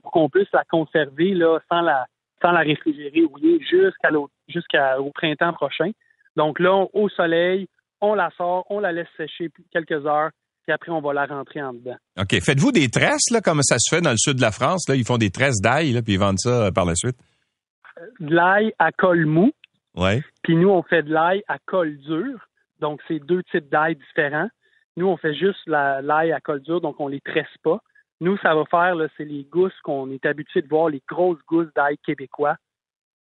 [0.02, 2.06] pour qu'on puisse la conserver là, sans la
[2.42, 4.10] sans la réfrigérer oui, jusqu'à
[4.48, 5.92] jusqu'au printemps prochain.
[6.36, 7.68] Donc là, au soleil,
[8.00, 10.30] on la sort, on la laisse sécher quelques heures,
[10.68, 11.96] puis après, on va la rentrer en dedans.
[12.20, 12.40] OK.
[12.42, 14.88] Faites-vous des tresses, là, comme ça se fait dans le sud de la France?
[14.88, 17.18] Là, ils font des tresses d'ail, puis ils vendent ça euh, par la suite?
[18.20, 19.52] De l'ail à col mou.
[19.96, 20.22] Ouais.
[20.44, 22.48] Puis nous, on fait de l'ail à col dur.
[22.80, 24.50] Donc, c'est deux types d'ail différents.
[24.98, 27.80] Nous, on fait juste l'ail à col dur, donc on les tresse pas.
[28.20, 31.72] Nous, ça va faire, c'est les gousses qu'on est habitué de voir, les grosses gousses
[31.76, 32.56] d'ail québécois.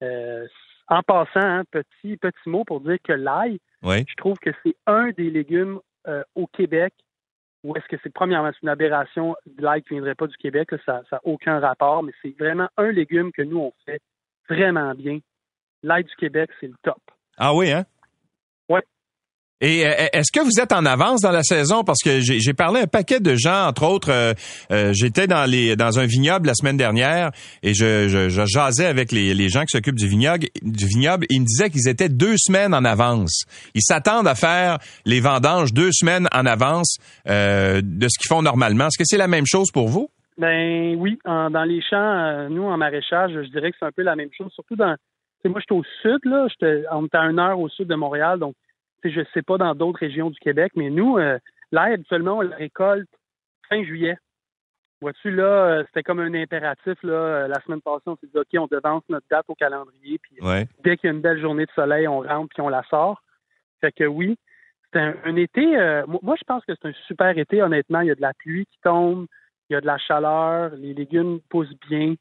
[0.01, 0.47] Euh,
[0.87, 5.09] en passant, hein, petit, petit mot pour dire que l'ail, je trouve que c'est un
[5.11, 6.93] des légumes euh, au Québec
[7.63, 10.69] où est-ce que c'est premièrement une aberration de l'ail qui ne viendrait pas du Québec,
[10.85, 13.99] ça n'a aucun rapport, mais c'est vraiment un légume que nous, on fait
[14.47, 15.19] vraiment bien.
[15.83, 17.01] L'ail du Québec, c'est le top.
[17.37, 17.85] Ah oui, hein?
[19.59, 21.83] Et euh, est-ce que vous êtes en avance dans la saison?
[21.83, 24.33] Parce que j'ai parlé à un paquet de gens, entre autres, euh,
[24.71, 27.31] euh, j'étais dans les dans un vignoble la semaine dernière
[27.63, 31.25] et je, je, je jasais avec les, les gens qui s'occupent du vignoble, du vignoble.
[31.31, 33.45] Ils me disaient qu'ils étaient deux semaines en avance.
[33.73, 38.87] Ils s'attendent à faire les vendanges deux semaines en avance de ce qu'ils font normalement.
[38.87, 40.09] Est-ce que c'est la même chose pour vous?
[40.37, 44.15] Ben oui, dans les champs, nous en maraîchage, je dirais que c'est un peu la
[44.15, 44.51] même chose.
[44.53, 44.95] Surtout dans,
[45.45, 48.37] moi, j'étais au sud là, j'étais on était à une heure au sud de Montréal,
[48.39, 48.53] donc
[49.03, 51.37] je ne sais pas dans d'autres régions du Québec, mais nous, euh,
[51.71, 53.09] l'ail, habituellement, on la récolte
[53.69, 54.17] fin juillet.
[55.01, 57.01] Vois-tu, là, euh, c'était comme un impératif.
[57.03, 60.17] Là, euh, la semaine passée, on s'est dit, OK, on devance notre date au calendrier.
[60.17, 60.37] Puis
[60.83, 63.21] dès qu'il y a une belle journée de soleil, on rentre puis on la sort.
[63.79, 64.37] Fait que oui,
[64.91, 65.65] c'est un, été.
[66.07, 68.01] moi, je pense que c'est un super été, honnêtement.
[68.01, 69.27] Il y a de la pluie qui tombe,
[69.69, 72.15] il y a de la chaleur, les légumes poussent bien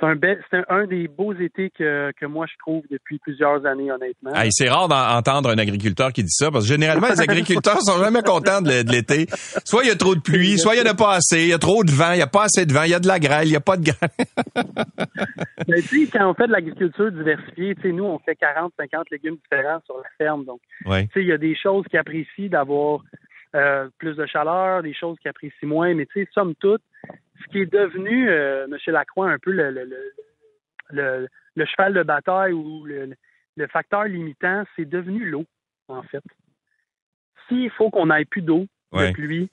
[0.00, 4.32] c'est un, des beaux étés que, moi je trouve depuis plusieurs années, honnêtement.
[4.50, 8.22] c'est rare d'entendre un agriculteur qui dit ça, parce que généralement, les agriculteurs sont jamais
[8.22, 9.26] contents de, l'été.
[9.64, 11.48] Soit il y a trop de pluie, soit il y en a pas assez, il
[11.48, 13.00] y a trop de vent, il y a pas assez de vent, il y a
[13.00, 14.10] de la grêle, il y a pas de grêle.
[15.68, 18.72] Mais tu sais, quand on fait de l'agriculture diversifiée, tu sais, nous, on fait 40,
[18.78, 20.44] 50 légumes différents sur la ferme.
[20.44, 23.00] Donc, tu sais, il y a des choses qui apprécient d'avoir
[23.54, 26.82] euh, plus de chaleur, des choses qui apprécient moins, mais tu sais, somme toute,
[27.42, 28.76] ce qui est devenu, euh, M.
[28.88, 29.70] Lacroix, un peu le,
[30.90, 33.14] le, le, cheval de bataille ou le,
[33.68, 35.44] facteur limitant, c'est devenu l'eau,
[35.88, 36.24] en fait.
[37.48, 39.50] S'il faut qu'on ait plus d'eau, de pluie,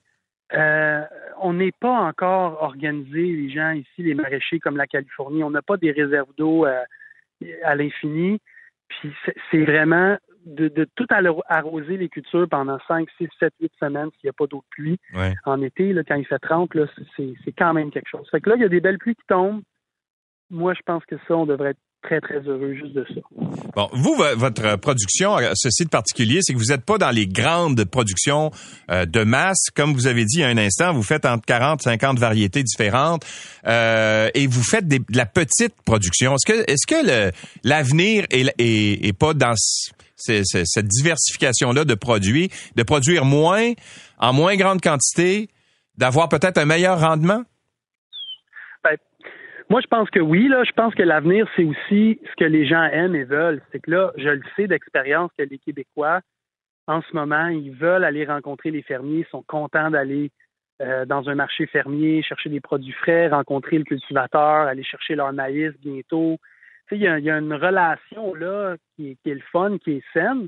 [0.53, 1.03] euh,
[1.41, 5.43] on n'est pas encore organisé, les gens ici, les maraîchers comme la Californie.
[5.43, 6.83] On n'a pas des réserves d'eau euh,
[7.63, 8.39] à l'infini.
[8.87, 9.13] Puis
[9.51, 10.17] c'est vraiment
[10.47, 11.07] de, tout
[11.47, 14.69] arroser les cultures pendant 5, 6, 7, 8 semaines s'il n'y a pas d'eau de
[14.69, 14.99] pluie.
[15.45, 16.71] En été, là, quand il fait 30,
[17.17, 18.27] c'est quand même quelque chose.
[18.31, 19.61] Fait que là, il y a des belles pluies qui tombent.
[20.49, 23.21] Moi, je pense que ça, on devrait être très, très heureux juste de ça.
[23.75, 27.27] Bon, vous, votre production, euh, ceci de particulier, c'est que vous n'êtes pas dans les
[27.27, 28.51] grandes productions
[28.89, 29.69] euh, de masse.
[29.75, 32.63] Comme vous avez dit il y a un instant, vous faites entre 40 50 variétés
[32.63, 33.25] différentes
[33.67, 36.35] euh, et vous faites de la petite production.
[36.35, 37.31] Est-ce que, est-ce que
[37.63, 39.53] l'avenir est, est, est, pas dans
[40.17, 43.73] cette diversification-là de produits, de produire moins,
[44.19, 45.49] en moins grande quantité,
[45.97, 47.43] d'avoir peut-être un meilleur rendement?
[48.83, 48.97] Ben,
[49.69, 50.47] moi, je pense que oui.
[50.47, 53.61] Là, je pense que l'avenir, c'est aussi ce que les gens aiment et veulent.
[53.71, 56.21] C'est que là, je le sais d'expérience que les Québécois,
[56.87, 60.31] en ce moment, ils veulent aller rencontrer les fermiers, ils sont contents d'aller
[60.81, 65.33] euh, dans un marché fermier, chercher des produits frais, rencontrer le cultivateur, aller chercher leur
[65.33, 66.37] maïs bientôt,
[66.91, 70.47] il y, a une relation là qui, est le fun, qui est saine,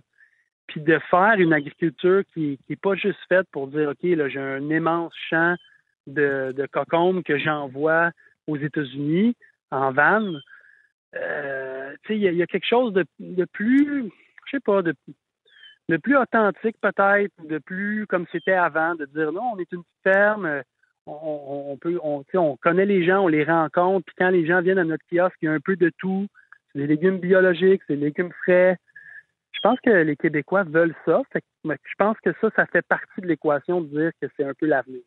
[0.68, 4.40] puis de faire une agriculture qui n'est pas juste faite pour dire OK, là, j'ai
[4.40, 5.56] un immense champ
[6.08, 8.12] de, de que j'envoie
[8.48, 9.36] aux États-Unis
[9.72, 10.42] en vanne.
[11.16, 14.10] Euh, il y, a quelque chose de, de plus,
[14.46, 14.94] je sais pas, de,
[15.90, 19.84] de plus authentique peut-être, de plus comme c'était avant, de dire non, on est une
[20.04, 20.62] ferme,
[21.10, 24.80] on, peut, on, on connaît les gens, on les rencontre, puis quand les gens viennent
[24.80, 26.28] à notre kiosque, il y a un peu de tout.
[26.72, 28.78] C'est des légumes biologiques, c'est des légumes frais.
[29.52, 31.22] Je pense que les Québécois veulent ça.
[31.66, 34.68] je pense que ça, ça fait partie de l'équation de dire que c'est un peu
[34.68, 35.02] l'avenir.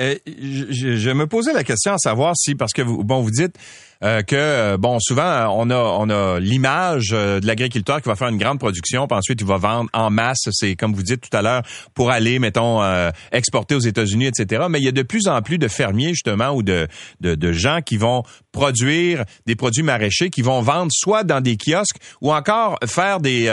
[0.00, 3.30] Euh, je, je, me posais la question à savoir si, parce que vous, bon, vous
[3.30, 3.54] dites
[4.02, 8.28] euh, que euh, bon, souvent on a on a l'image de l'agriculteur qui va faire
[8.28, 10.48] une grande production, puis ensuite il va vendre en masse.
[10.52, 11.62] C'est comme vous dites tout à l'heure
[11.92, 12.82] pour aller, mettons,
[13.32, 14.64] exporter aux États-Unis, etc.
[14.70, 16.88] Mais il y a de plus en plus de fermiers justement ou de,
[17.20, 21.58] de, de gens qui vont produire des produits maraîchers, qui vont vendre soit dans des
[21.58, 23.52] kiosques ou encore faire des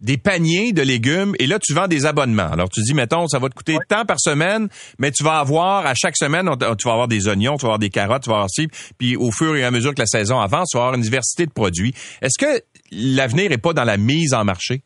[0.00, 1.34] des paniers de légumes.
[1.40, 2.50] Et là, tu vends des abonnements.
[2.50, 4.68] Alors tu dis, mettons, ça va te coûter tant par semaine,
[4.98, 6.48] mais tu vas avoir à chaque semaine,
[6.78, 9.16] tu vas avoir des oignons, tu vas avoir des carottes, tu vas avoir ci, puis
[9.16, 11.52] au fur et à mesure que la saison avance, tu vas avoir une diversité de
[11.52, 11.92] produits.
[12.22, 12.62] Est-ce que
[12.92, 14.82] l'avenir n'est pas dans la mise en marché?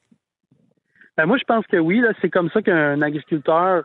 [1.17, 2.01] Ben moi, je pense que oui.
[2.21, 3.85] C'est comme ça qu'un agriculteur,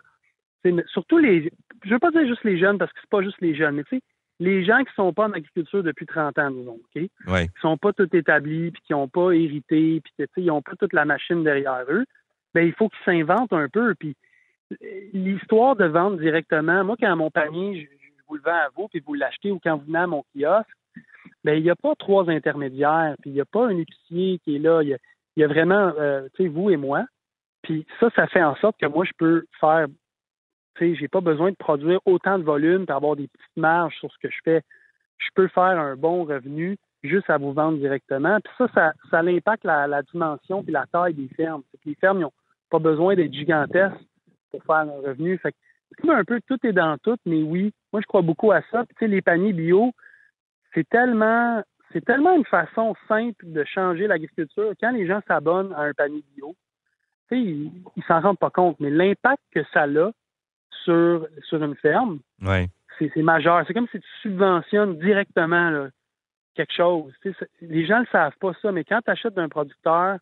[0.93, 1.51] surtout les,
[1.83, 3.83] je veux pas dire juste les jeunes parce que c'est pas juste les jeunes, mais
[3.83, 4.01] tu sais,
[4.39, 7.03] les gens qui sont pas en agriculture depuis 30 ans, disons, OK?
[7.27, 7.47] Ouais.
[7.47, 10.93] Qui sont pas tout établis, puis qui n'ont pas hérité, puis ils n'ont pas toute
[10.93, 12.05] la machine derrière eux,
[12.53, 13.95] ben il faut qu'ils s'inventent un peu.
[13.95, 14.15] Puis
[15.13, 19.01] l'histoire de vendre directement, moi, quand mon panier, je, vous le vends à vous, puis
[19.05, 20.69] vous l'achetez, ou quand vous venez à mon kiosque,
[21.43, 24.55] ben il n'y a pas trois intermédiaires, puis il n'y a pas un épicier qui
[24.55, 24.81] est là.
[24.81, 24.97] Il
[25.37, 27.05] y a, vraiment, euh, tu sais, vous et moi.
[27.63, 29.87] Puis ça, ça fait en sorte que moi, je peux faire,
[30.75, 33.95] tu sais, j'ai pas besoin de produire autant de volume pour avoir des petites marges
[33.95, 34.61] sur ce que je fais.
[35.17, 38.39] Je peux faire un bon revenu juste à vous vendre directement.
[38.41, 41.63] Puis ça, ça, ça impacte la, la dimension puis la taille des fermes.
[41.85, 42.31] les fermes, n'ont
[42.69, 44.05] pas besoin d'être gigantesques
[44.53, 45.37] pour faire un revenu.
[45.39, 48.61] Fait que, un peu tout est dans tout, mais oui, moi je crois beaucoup à
[48.71, 48.85] ça.
[48.85, 49.91] Puis, tu sais, les paniers bio,
[50.73, 54.73] c'est tellement c'est tellement une façon simple de changer l'agriculture.
[54.79, 56.55] Quand les gens s'abonnent à un panier bio,
[57.31, 60.11] ils ne s'en rendent pas compte, mais l'impact que ça a
[60.83, 62.19] sur, sur une ferme,
[62.99, 63.63] c'est majeur.
[63.67, 65.87] C'est comme si tu subventionnes directement
[66.55, 67.13] quelque chose.
[67.61, 70.17] les gens ne savent pas ça, mais quand tu achètes d'un producteur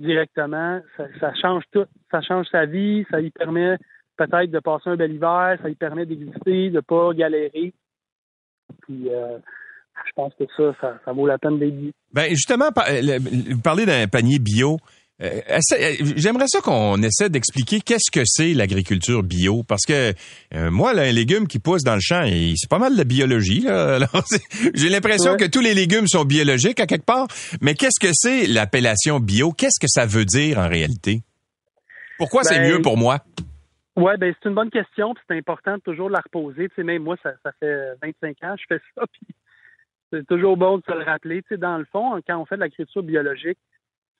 [0.00, 1.86] directement, ça, change tout.
[2.10, 3.76] Ça change sa vie, ça lui permet
[4.16, 7.72] peut-être de passer un bel hiver, ça lui permet d'exister, de ne pas galérer.
[8.82, 9.38] Puis, euh,
[10.06, 11.92] je pense que ça, ça, vaut la peine d'être dit.
[12.12, 13.18] Ben justement, euh,
[13.50, 14.78] vous parlez d'un panier bio.
[15.20, 20.12] Euh, euh, j'aimerais ça qu'on essaie d'expliquer qu'est-ce que c'est l'agriculture bio, parce que
[20.70, 23.66] moi, là, un légume qui pousse dans le champ, c'est pas mal de biologie.
[24.74, 27.26] J'ai l'impression que tous les légumes sont biologiques à quelque part,
[27.60, 29.50] mais qu'est-ce que c'est l'appellation bio?
[29.50, 31.22] Qu'est-ce que ça veut dire en réalité?
[32.18, 33.18] Pourquoi c'est ben, mieux pour moi?
[33.96, 36.68] Oui, ben c'est une bonne question, c'est important de toujours la reposer.
[36.68, 39.34] Tu sais, même moi, ça, ça fait 25 ans que je fais ça, puis
[40.12, 41.42] c'est toujours bon de se le rappeler.
[41.42, 43.58] Tu sais, dans le fond, quand on fait de l'agriculture biologique,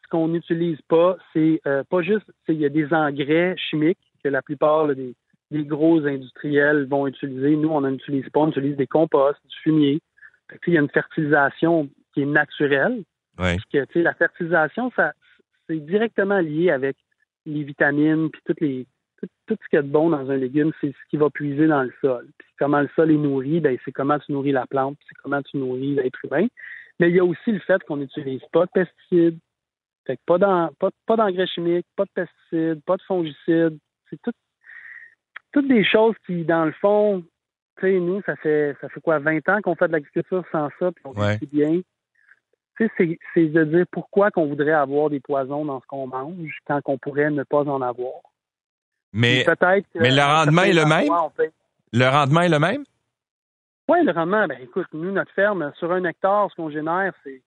[0.09, 4.29] ce qu'on n'utilise pas, c'est euh, pas juste, il y a des engrais chimiques que
[4.29, 5.15] la plupart des,
[5.53, 7.57] gros industriels vont utiliser.
[7.57, 10.01] Nous, on n'en utilise pas, on utilise des composts, du fumier.
[10.67, 13.05] il y a une fertilisation qui est naturelle.
[13.37, 15.13] Parce que, la fertilisation, ça,
[15.69, 16.97] c'est directement lié avec
[17.47, 18.87] les vitamines, puis toutes les,
[19.21, 21.67] tout, ce qu'il y a de bon dans un légume, c'est ce qui va puiser
[21.67, 22.27] dans le sol.
[22.39, 25.43] Puis comment le sol est nourri, ben, c'est comment tu nourris la plante, c'est comment
[25.43, 26.47] tu nourris l'être humain.
[26.99, 29.39] Mais il y a aussi le fait qu'on n'utilise pas de pesticides,
[30.09, 30.39] fait pas,
[31.17, 33.79] d'engrais chimiques, pas de pesticides, pas de fongicides.
[34.09, 34.33] C'est tout,
[35.53, 37.23] toutes des choses qui, dans le fond,
[37.79, 40.69] tu sais, nous, ça fait ça fait quoi, 20 ans qu'on fait de l'agriculture sans
[40.79, 41.39] ça, puis on ouais.
[41.53, 41.81] bien.
[42.77, 46.59] Tu sais, c'est de dire pourquoi qu'on voudrait avoir des poisons dans ce qu'on mange
[46.65, 48.21] quand on pourrait ne pas en avoir.
[49.13, 49.45] Mais,
[49.95, 51.09] mais le rendement est le même?
[51.93, 52.85] Le rendement est le même?
[53.89, 57.43] Oui, le rendement, ben écoute, nous, notre ferme, sur un hectare, ce qu'on génère, c'est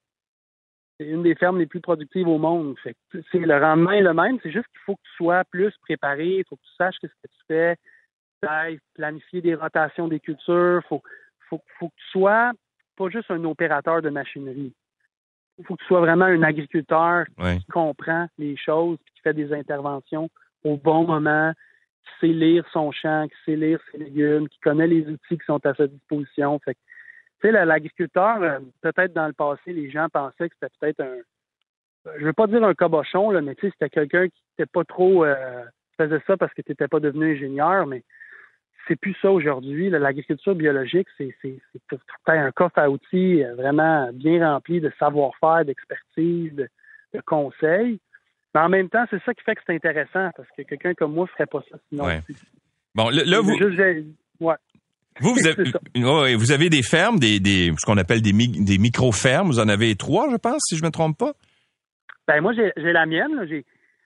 [1.06, 2.76] une des fermes les plus productives au monde.
[2.84, 2.96] Fait
[3.32, 6.38] c'est le rendement est le même, c'est juste qu'il faut que tu sois plus préparé,
[6.40, 7.78] il faut que tu saches ce que tu fais,
[8.96, 11.02] planifier des rotations des cultures, faut,
[11.50, 12.52] faut, faut que tu sois
[12.98, 14.74] pas juste un opérateur de machinerie.
[15.58, 19.54] Il faut que tu sois vraiment un agriculteur qui comprend les choses, qui fait des
[19.54, 20.30] interventions
[20.64, 21.54] au bon moment,
[22.04, 25.46] qui sait lire son champ, qui sait lire ses légumes, qui connaît les outils qui
[25.46, 26.60] sont à sa disposition.
[26.60, 26.78] Fait
[27.42, 31.18] tu sais, l'agriculteur, euh, peut-être dans le passé, les gens pensaient que c'était peut-être un,
[32.20, 34.84] je veux pas dire un cabochon, là, mais tu sais, c'était quelqu'un qui n'était pas
[34.84, 35.64] trop, euh,
[35.98, 38.04] faisait ça parce que tu n'étais pas devenu ingénieur, mais
[38.88, 39.90] c'est plus ça aujourd'hui.
[39.90, 41.36] L'agriculture biologique, c'est
[42.28, 46.68] un coffre à outils euh, vraiment bien rempli de savoir-faire, d'expertise, de,
[47.14, 48.00] de conseils.
[48.54, 51.14] Mais en même temps, c'est ça qui fait que c'est intéressant, parce que quelqu'un comme
[51.14, 52.06] moi ne ferait pas ça sinon.
[52.94, 53.56] Bon, là, vous...
[55.22, 59.48] Vous, vous avez, vous avez des fermes, des, des ce qu'on appelle des, des micro-fermes.
[59.48, 61.34] Vous en avez trois, je pense, si je ne me trompe pas.
[62.28, 63.46] Ben moi, j'ai la mienne.
[63.48, 63.66] J'ai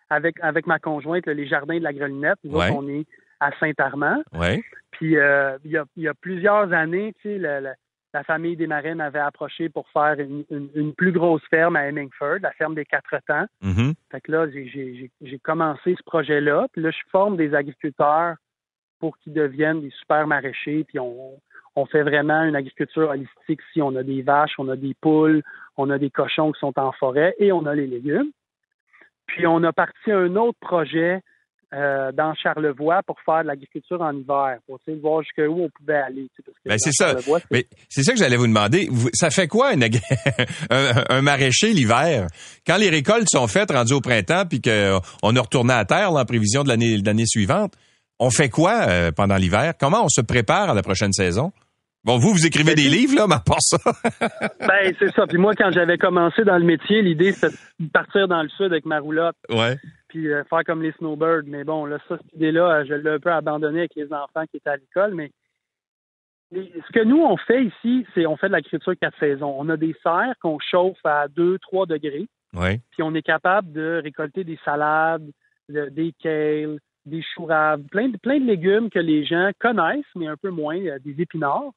[0.10, 2.40] avec avec ma conjointe, les jardins de la Grelinette.
[2.44, 3.06] Nous on est
[3.40, 4.24] à Saint-Armand.
[4.34, 4.62] Ouais.
[4.92, 7.72] Puis euh, il, y a, il y a plusieurs années, tu sais, le,
[8.14, 12.54] la famille des Marins m'avait approché pour faire une, plus grosse ferme à Hemingford, la
[12.54, 13.46] ferme des quatre temps.
[13.62, 13.94] Mm-hmm.
[14.10, 16.68] Fait que là, j'ai commencé ce projet-là.
[16.72, 18.36] Puis là, je forme des agriculteurs
[19.00, 20.86] pour qu'ils deviennent des super maraîchers.
[20.88, 23.60] Puis on, fait vraiment une agriculture holistique.
[23.74, 25.44] Si on a des vaches, on a des poules,
[25.78, 28.32] on a des cochons qui sont en forêt et on a les légumes.
[29.28, 31.22] Puis on a parti un autre projet
[31.74, 36.28] euh, dans Charlevoix pour faire de l'agriculture en hiver, pour voir jusqu'où on pouvait aller.
[36.64, 37.16] Ben c'est ça.
[37.90, 38.88] c'est ça que j'allais vous demander.
[39.14, 39.72] ça fait quoi
[40.70, 42.28] un, maraîcher l'hiver?
[42.66, 46.24] Quand les récoltes sont faites, rendues au printemps, puis qu'on a retourné à terre en
[46.24, 47.74] prévision de l'année suivante?
[48.20, 49.74] On fait quoi euh, pendant l'hiver?
[49.80, 51.52] Comment on se prépare à la prochaine saison?
[52.04, 53.78] Bon, vous, vous écrivez ben, des livres, là, mais à part ça.
[54.60, 55.26] ben, c'est ça.
[55.28, 58.68] Puis moi, quand j'avais commencé dans le métier, l'idée, c'était de partir dans le sud
[58.68, 59.36] avec ma roulotte.
[59.50, 59.78] Ouais
[60.16, 61.44] puis euh, faire comme les snowbirds.
[61.46, 64.46] Mais bon, là, ça, cette idée-là, euh, je l'ai un peu abandonné avec les enfants
[64.50, 65.14] qui étaient à l'école.
[65.14, 65.30] Mais
[66.54, 69.54] ce que nous, on fait ici, c'est on fait de l'agriculture quatre saisons.
[69.60, 72.28] On a des serres qu'on chauffe à 2-3 degrés.
[72.54, 72.80] Oui.
[72.92, 75.30] Puis on est capable de récolter des salades,
[75.68, 80.38] des kales, des choux plein de, plein de légumes que les gens connaissent, mais un
[80.38, 81.72] peu moins, des épinards.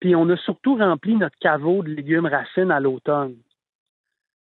[0.00, 3.36] Puis on a surtout rempli notre caveau de légumes racines à l'automne.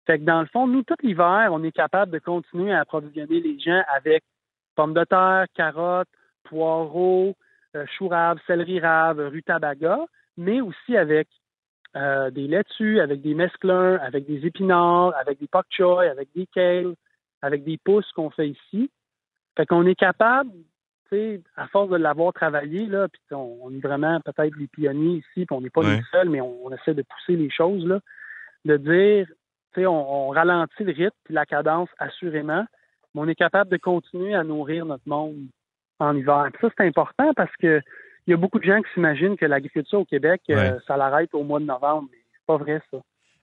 [0.07, 3.41] Fait que dans le fond, nous, tout l'hiver, on est capable de continuer à approvisionner
[3.41, 4.23] les gens avec
[4.75, 6.09] pommes de terre, carottes,
[6.45, 7.35] poireaux,
[7.77, 9.99] euh, choux raves, céleri rave, rutabaga,
[10.37, 11.29] mais aussi avec
[11.97, 16.95] euh, des laitues, avec des mesclins, avec des épinards, avec des pak avec des kales,
[17.43, 18.91] avec des pousses qu'on fait ici.
[19.59, 20.53] Fait qu'on est capable,
[21.11, 25.17] tu sais, à force de l'avoir travaillé, là, puis on, est vraiment peut-être les pionniers
[25.17, 27.99] ici, puis on n'est pas les seuls, mais on, essaie de pousser les choses, là,
[28.65, 29.27] de dire,
[29.75, 32.65] tu sais, on, ralentit le rythme puis la cadence assurément,
[33.15, 35.49] mais on est capable de continuer à nourrir notre monde
[35.99, 36.51] en hiver.
[36.61, 37.83] ça, c'est important parce que
[38.29, 41.35] il y a beaucoup de gens qui s'imaginent que l'agriculture au Québec, euh, ça l'arrête
[41.35, 42.09] au mois de novembre.
[42.13, 42.99] Mais c'est pas vrai, ça.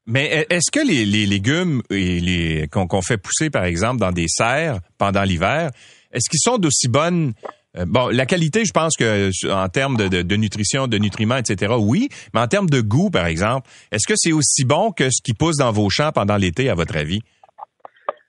[0.07, 5.23] Mais est-ce que les, légumes les, qu'on, fait pousser, par exemple, dans des serres pendant
[5.23, 5.71] l'hiver,
[6.11, 7.33] est-ce qu'ils sont d'aussi bonnes?
[7.77, 12.09] Euh, Bon, la qualité, je pense que en termes de, nutrition, de nutriments, etc., oui.
[12.33, 15.33] Mais en termes de goût, par exemple, est-ce que c'est aussi bon que ce qui
[15.33, 17.21] pousse dans vos champs pendant l'été, à votre avis?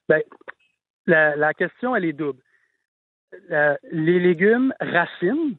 [0.08, 2.40] Bien, la question, elle est double.
[3.50, 5.56] Euh, les légumes racines,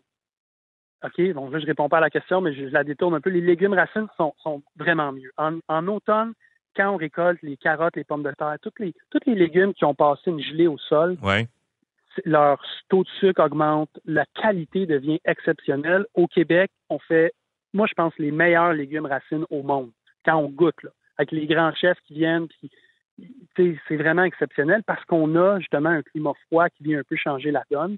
[1.04, 3.30] OK, bon, là, je réponds pas à la question, mais je, la détourne un peu.
[3.30, 5.32] Les légumes racines sont, vraiment mieux.
[5.38, 6.34] En, automne,
[6.76, 9.86] quand on récolte les carottes, les pommes de terre, tous les, tous les légumes qui
[9.86, 11.18] ont passé une gelée au sol,
[12.26, 16.06] leur taux de sucre augmente, la qualité devient exceptionnelle.
[16.16, 17.32] Au Québec, on fait,
[17.74, 19.91] moi, je pense, les meilleurs légumes racines au monde
[20.26, 22.72] quand on goûte, là, avec les grands chefs qui viennent, qui,
[23.56, 27.52] c'est vraiment exceptionnel parce qu'on a justement un climat froid qui vient un peu changer
[27.52, 27.98] la donne.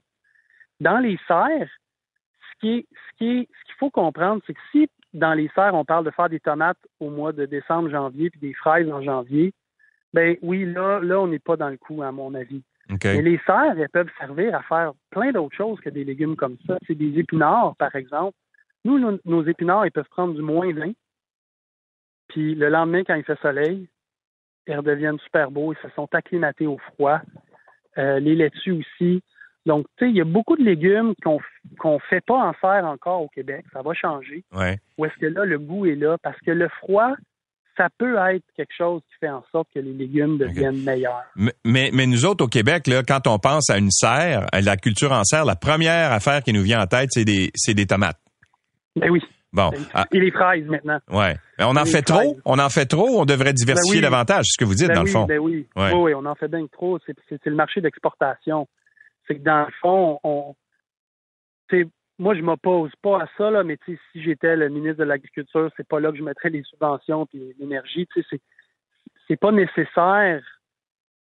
[0.79, 1.69] Dans les serres,
[2.59, 6.05] qui ce qui ce qu'il faut comprendre, c'est que si dans les serres, on parle
[6.05, 9.53] de faire des tomates au mois de décembre, janvier, puis des fraises en janvier,
[10.13, 12.61] ben oui, là, là, on n'est pas dans le coup, à mon avis.
[13.03, 16.57] Mais les serres, elles peuvent servir à faire plein d'autres choses que des légumes comme
[16.65, 16.77] ça.
[16.87, 18.35] C'est des épinards, par exemple.
[18.83, 20.93] Nous, nos, nos, épinards, ils peuvent prendre du moins 20.
[22.29, 23.87] Puis le lendemain, quand il fait soleil,
[24.65, 27.21] ils redeviennent super beaux, ils se sont acclimatés au froid.
[27.97, 29.21] Euh, les laitues aussi.
[29.65, 31.39] Donc, tu sais, il y a beaucoup de légumes qu'on
[31.83, 33.65] ne fait pas en faire encore au Québec.
[33.73, 34.43] Ça va changer.
[34.55, 34.79] Ouais.
[34.97, 36.17] Ou est-ce que là, le goût est là?
[36.23, 37.13] Parce que le froid,
[37.79, 41.23] ça peut être quelque chose qui fait en sorte que les légumes deviennent meilleurs.
[41.35, 44.75] Mais, mais, nous autres, au Québec, là, quand on pense à une serre, à la
[44.75, 48.19] culture en serre, la première affaire qui nous vient en tête, c'est des, des tomates.
[48.95, 49.21] Ben oui.
[49.53, 49.71] Bon.
[49.93, 50.05] Ah.
[50.11, 50.99] Et les fraises maintenant.
[51.09, 51.35] Ouais.
[51.57, 52.37] on en fait trop?
[52.45, 53.19] On en fait trop?
[53.19, 54.45] On devrait diversifier ben davantage.
[54.45, 55.25] C'est ce que vous dites ben dans le fond.
[55.25, 55.65] Ben oui.
[55.75, 56.13] oui.
[56.13, 56.99] on en fait bien trop.
[57.05, 58.67] C'est le marché d'exportation.
[59.29, 60.55] C'est que dans le fond, on.
[62.17, 65.87] Moi, je m'oppose pas à ça, là, mais si j'étais le ministre de l'Agriculture, c'est
[65.87, 68.07] pas là que je mettrais les subventions et l'énergie.
[69.27, 70.43] C'est, pas nécessaire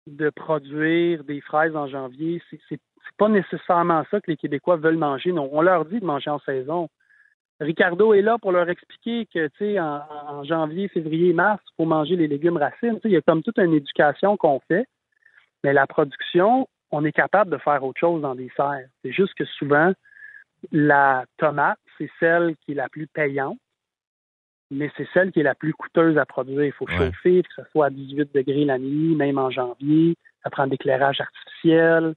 [0.07, 2.41] de produire des fraises en janvier.
[2.69, 2.79] C'est,
[3.17, 5.31] pas nécessairement ça que les Québécois veulent manger.
[5.33, 6.89] Non, on leur dit de manger en saison.
[7.59, 12.15] Ricardo est là pour leur expliquer que, sais, en, janvier, février, mars, il faut manger
[12.15, 12.99] les légumes racines.
[13.03, 14.85] il y a comme toute une éducation qu'on fait,
[15.63, 18.87] mais la production, on est capable de faire autre chose dans des serres.
[19.03, 19.93] C'est juste que souvent,
[20.71, 23.57] la tomate, c'est celle qui est la plus payante,
[24.71, 26.63] mais c'est celle qui est la plus coûteuse à produire.
[26.63, 30.15] Il faut chauffer, que ce soit à 18 degrés la nuit, même en janvier.
[30.43, 32.15] Ça prend d'éclairage artificiel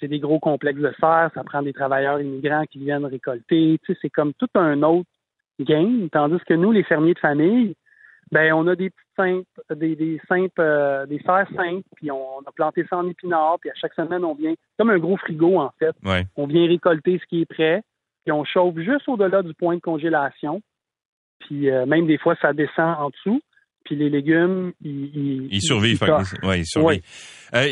[0.00, 3.78] c'est des gros complexes de serre, ça prend des travailleurs immigrants qui viennent récolter.
[3.84, 5.08] Tu sais, c'est comme tout un autre
[5.60, 6.08] game.
[6.10, 7.74] Tandis que nous, les fermiers de famille,
[8.32, 12.40] ben on a des petites simples, des, des simples, euh, des serres simples, puis on,
[12.46, 15.58] a planté ça en épinards, puis à chaque semaine, on vient, comme un gros frigo,
[15.58, 15.94] en fait.
[16.36, 17.82] On vient récolter ce qui est prêt,
[18.24, 20.62] puis on chauffe juste au-delà du point de congélation.
[21.40, 23.40] Puis euh, même des fois, ça descend en dessous
[23.84, 26.00] puis les légumes, ils, ils, survivent.
[26.42, 27.02] Oui, ils survivent.
[27.54, 27.68] Euh,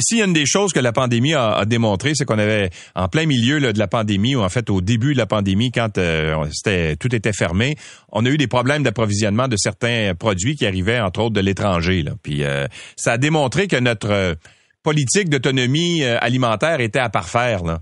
[0.00, 3.08] S'il y a une des choses que la pandémie a, démontré, c'est qu'on avait en
[3.08, 5.98] plein milieu là, de la pandémie, ou en fait au début de la pandémie, quand
[5.98, 7.76] euh, c'était tout était fermé,
[8.12, 12.04] on a eu des problèmes d'approvisionnement de certains produits qui arrivaient entre autres de l'étranger.
[12.22, 14.34] Puis euh, ça a démontré que notre euh,
[14.82, 17.64] politique d'autonomie alimentaire était à parfaire.
[17.64, 17.80] Là.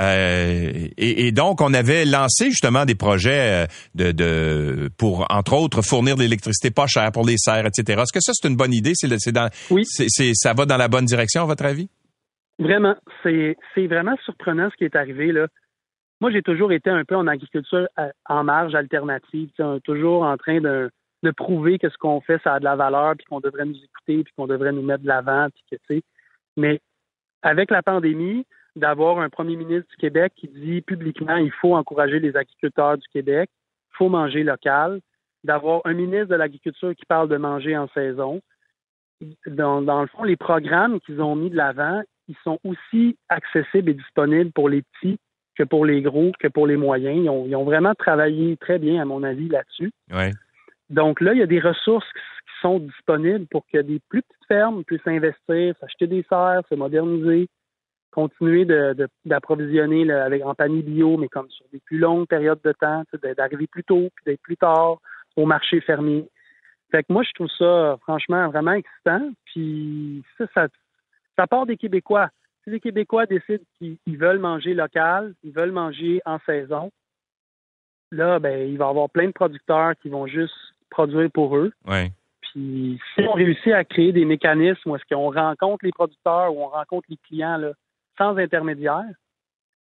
[0.00, 5.82] Euh, et, donc, on avait lancé justement des projets euh, de, de pour, entre autres,
[5.82, 8.00] fournir de l'électricité pas chère pour les serres, etc.
[8.00, 8.92] Est-ce que ça, c'est une bonne idée?
[8.94, 9.84] C'est, dans, oui.
[9.84, 11.90] C'est, ça va dans la bonne direction, à votre avis?
[12.58, 12.96] Vraiment.
[13.22, 15.32] C'est, c'est vraiment surprenant ce qui est arrivé.
[15.32, 15.46] là.
[16.20, 19.50] Moi, j'ai toujours été un peu en agriculture euh, en marge alternative,
[19.84, 20.90] toujours en train de,
[21.22, 23.76] de prouver que ce qu'on fait, ça a de la valeur, puis qu'on devrait nous
[23.76, 26.02] écouter, puis qu'on devrait nous mettre de l'avant, puis que, tu sais.
[26.56, 26.80] Mais
[27.42, 28.46] avec la pandémie,
[28.76, 33.06] d'avoir un premier ministre du Québec qui dit publiquement il faut encourager les agriculteurs du
[33.08, 33.50] Québec,
[33.92, 35.00] il faut manger local,
[35.44, 38.40] d'avoir un ministre de l'Agriculture qui parle de manger en saison.
[39.46, 43.90] Dans, dans le fond, les programmes qu'ils ont mis de l'avant, ils sont aussi accessibles
[43.90, 45.18] et disponibles pour les petits
[45.56, 47.16] que pour les gros, que pour les moyens.
[47.16, 49.92] Ils ont, ils ont vraiment travaillé très bien, à mon avis, là-dessus.
[50.10, 50.32] Ouais.
[50.90, 54.46] Donc là, il y a des ressources qui sont disponibles pour que des plus petites
[54.48, 57.48] fermes puissent investir, s'acheter des serres, se moderniser,
[58.12, 58.64] continuer
[59.24, 63.02] d'approvisionner de, avec en panier bio, mais comme sur des plus longues périodes de temps,
[63.36, 64.98] d'arriver plus tôt, puis d'être plus tard
[65.36, 66.28] au marché fermier.
[66.90, 69.30] Fait que moi, je trouve ça franchement vraiment excitant.
[69.46, 70.68] Puis ça, ça,
[71.36, 72.28] ça part des Québécois.
[72.64, 76.92] Si les Québécois décident qu'ils veulent manger local, ils veulent manger en saison,
[78.12, 80.54] là, ben, il va y avoir plein de producteurs qui vont juste
[80.90, 81.72] produire pour eux.
[81.88, 82.12] Ouais.
[82.42, 86.62] Puis si on réussit à créer des mécanismes où est-ce qu'on rencontre les producteurs ou
[86.62, 87.72] on rencontre les clients là,
[88.18, 89.04] sans intermédiaire,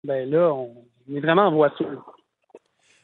[0.04, 0.76] ben là, on
[1.16, 2.14] est vraiment en voiture.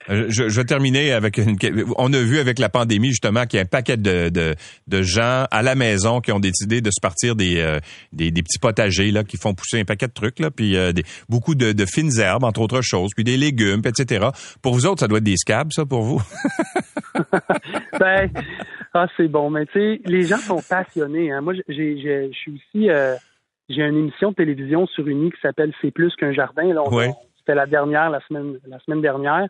[0.10, 1.57] Euh, je, je, vais terminer avec une.
[1.98, 4.56] On a vu avec la pandémie justement qu'il y a un paquet de, de,
[4.88, 7.80] de, gens à la maison qui ont décidé de se partir des, euh,
[8.14, 10.94] des, des, petits potagers là, qui font pousser un paquet de trucs là, puis euh,
[10.94, 14.27] des, beaucoup de, de, fines herbes entre autres choses, puis des légumes, etc.
[14.61, 16.22] Pour vous autres, ça doit être des scabs, ça pour vous?
[17.99, 18.31] Ben,
[18.94, 21.31] ah c'est bon, mais tu sais, les gens sont passionnés.
[21.31, 21.41] Hein.
[21.41, 22.90] Moi, j'ai, je suis aussi
[23.70, 26.74] j'ai une émission de télévision sur Uni qui s'appelle C'est plus qu'un jardin.
[26.74, 26.84] Là,
[27.38, 29.48] c'était la dernière, la semaine, la semaine dernière.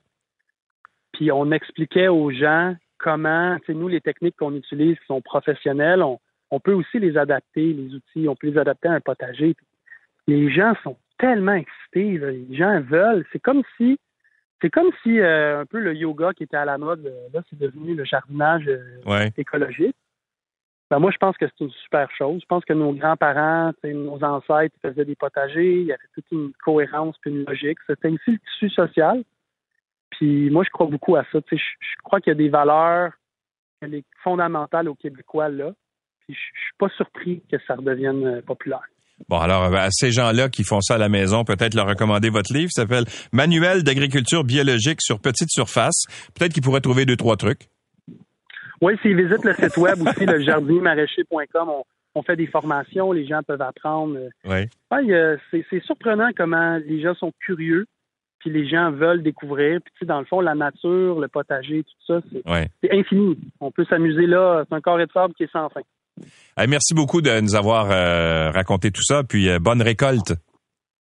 [1.14, 5.22] Puis on expliquait aux gens comment, tu sais, nous, les techniques qu'on utilise qui sont
[5.22, 9.56] professionnelles, on, peut aussi les adapter, les outils, on peut les adapter à un potager.
[10.28, 13.26] les gens sont tellement excités, les gens veulent.
[13.32, 13.98] C'est comme si,
[14.62, 17.42] c'est comme si euh, un peu le yoga qui était à la mode, euh, là,
[17.50, 19.96] c'est devenu le jardinage euh, écologique.
[20.90, 22.42] Ben moi, je pense que c'est une super chose.
[22.42, 26.52] Je pense que nos grands-parents, nos ancêtres faisaient des potagers, il y avait toute une
[26.64, 27.78] cohérence puis une logique.
[27.86, 29.24] C'était aussi le tissu social.
[30.12, 31.40] Puis moi, je crois beaucoup à ça.
[31.52, 33.12] Je, je crois qu'il y a des valeurs
[34.24, 35.72] fondamentales aux Québécois là.
[36.22, 38.84] Puis je, je suis pas surpris que ça redevienne euh, populaire.
[39.28, 42.30] Bon, alors, euh, à ces gens-là qui font ça à la maison, peut-être leur recommander
[42.30, 42.70] votre livre.
[42.72, 46.06] Ça s'appelle Manuel d'agriculture biologique sur petite surface.
[46.34, 47.68] Peut-être qu'ils pourraient trouver deux, trois trucs.
[48.82, 51.84] Oui, s'ils visitent le site web aussi, le jardiniermaraîcher.com, on,
[52.16, 54.18] on, fait des formations, les gens peuvent apprendre.
[54.46, 54.66] Oui.
[54.92, 57.86] Ouais, c'est surprenant comment les gens sont curieux
[58.40, 59.80] puis les gens veulent découvrir.
[59.82, 62.22] Puis, tu sais, dans le fond, la nature, le potager, tout ça,
[62.82, 63.38] c'est infini.
[63.60, 64.64] On peut s'amuser là.
[64.68, 65.82] C'est un carré de sable qui est sans fin.
[66.68, 69.24] merci beaucoup de nous avoir euh, raconté tout ça.
[69.24, 70.34] Puis, euh, bonne récolte.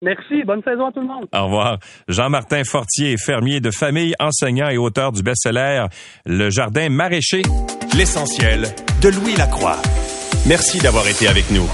[0.01, 0.43] Merci.
[0.45, 1.27] Bonne saison à tout le monde.
[1.33, 1.77] Au revoir.
[2.07, 5.85] Jean-Martin Fortier, fermier de famille, enseignant et auteur du best-seller
[6.25, 7.43] Le Jardin maraîcher.
[7.95, 8.63] L'essentiel
[9.01, 9.77] de Louis Lacroix.
[10.47, 11.67] Merci d'avoir été avec nous.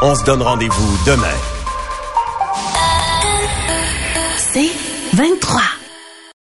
[0.00, 1.36] On se donne rendez-vous demain.
[4.36, 4.70] C'est
[5.14, 5.75] 23.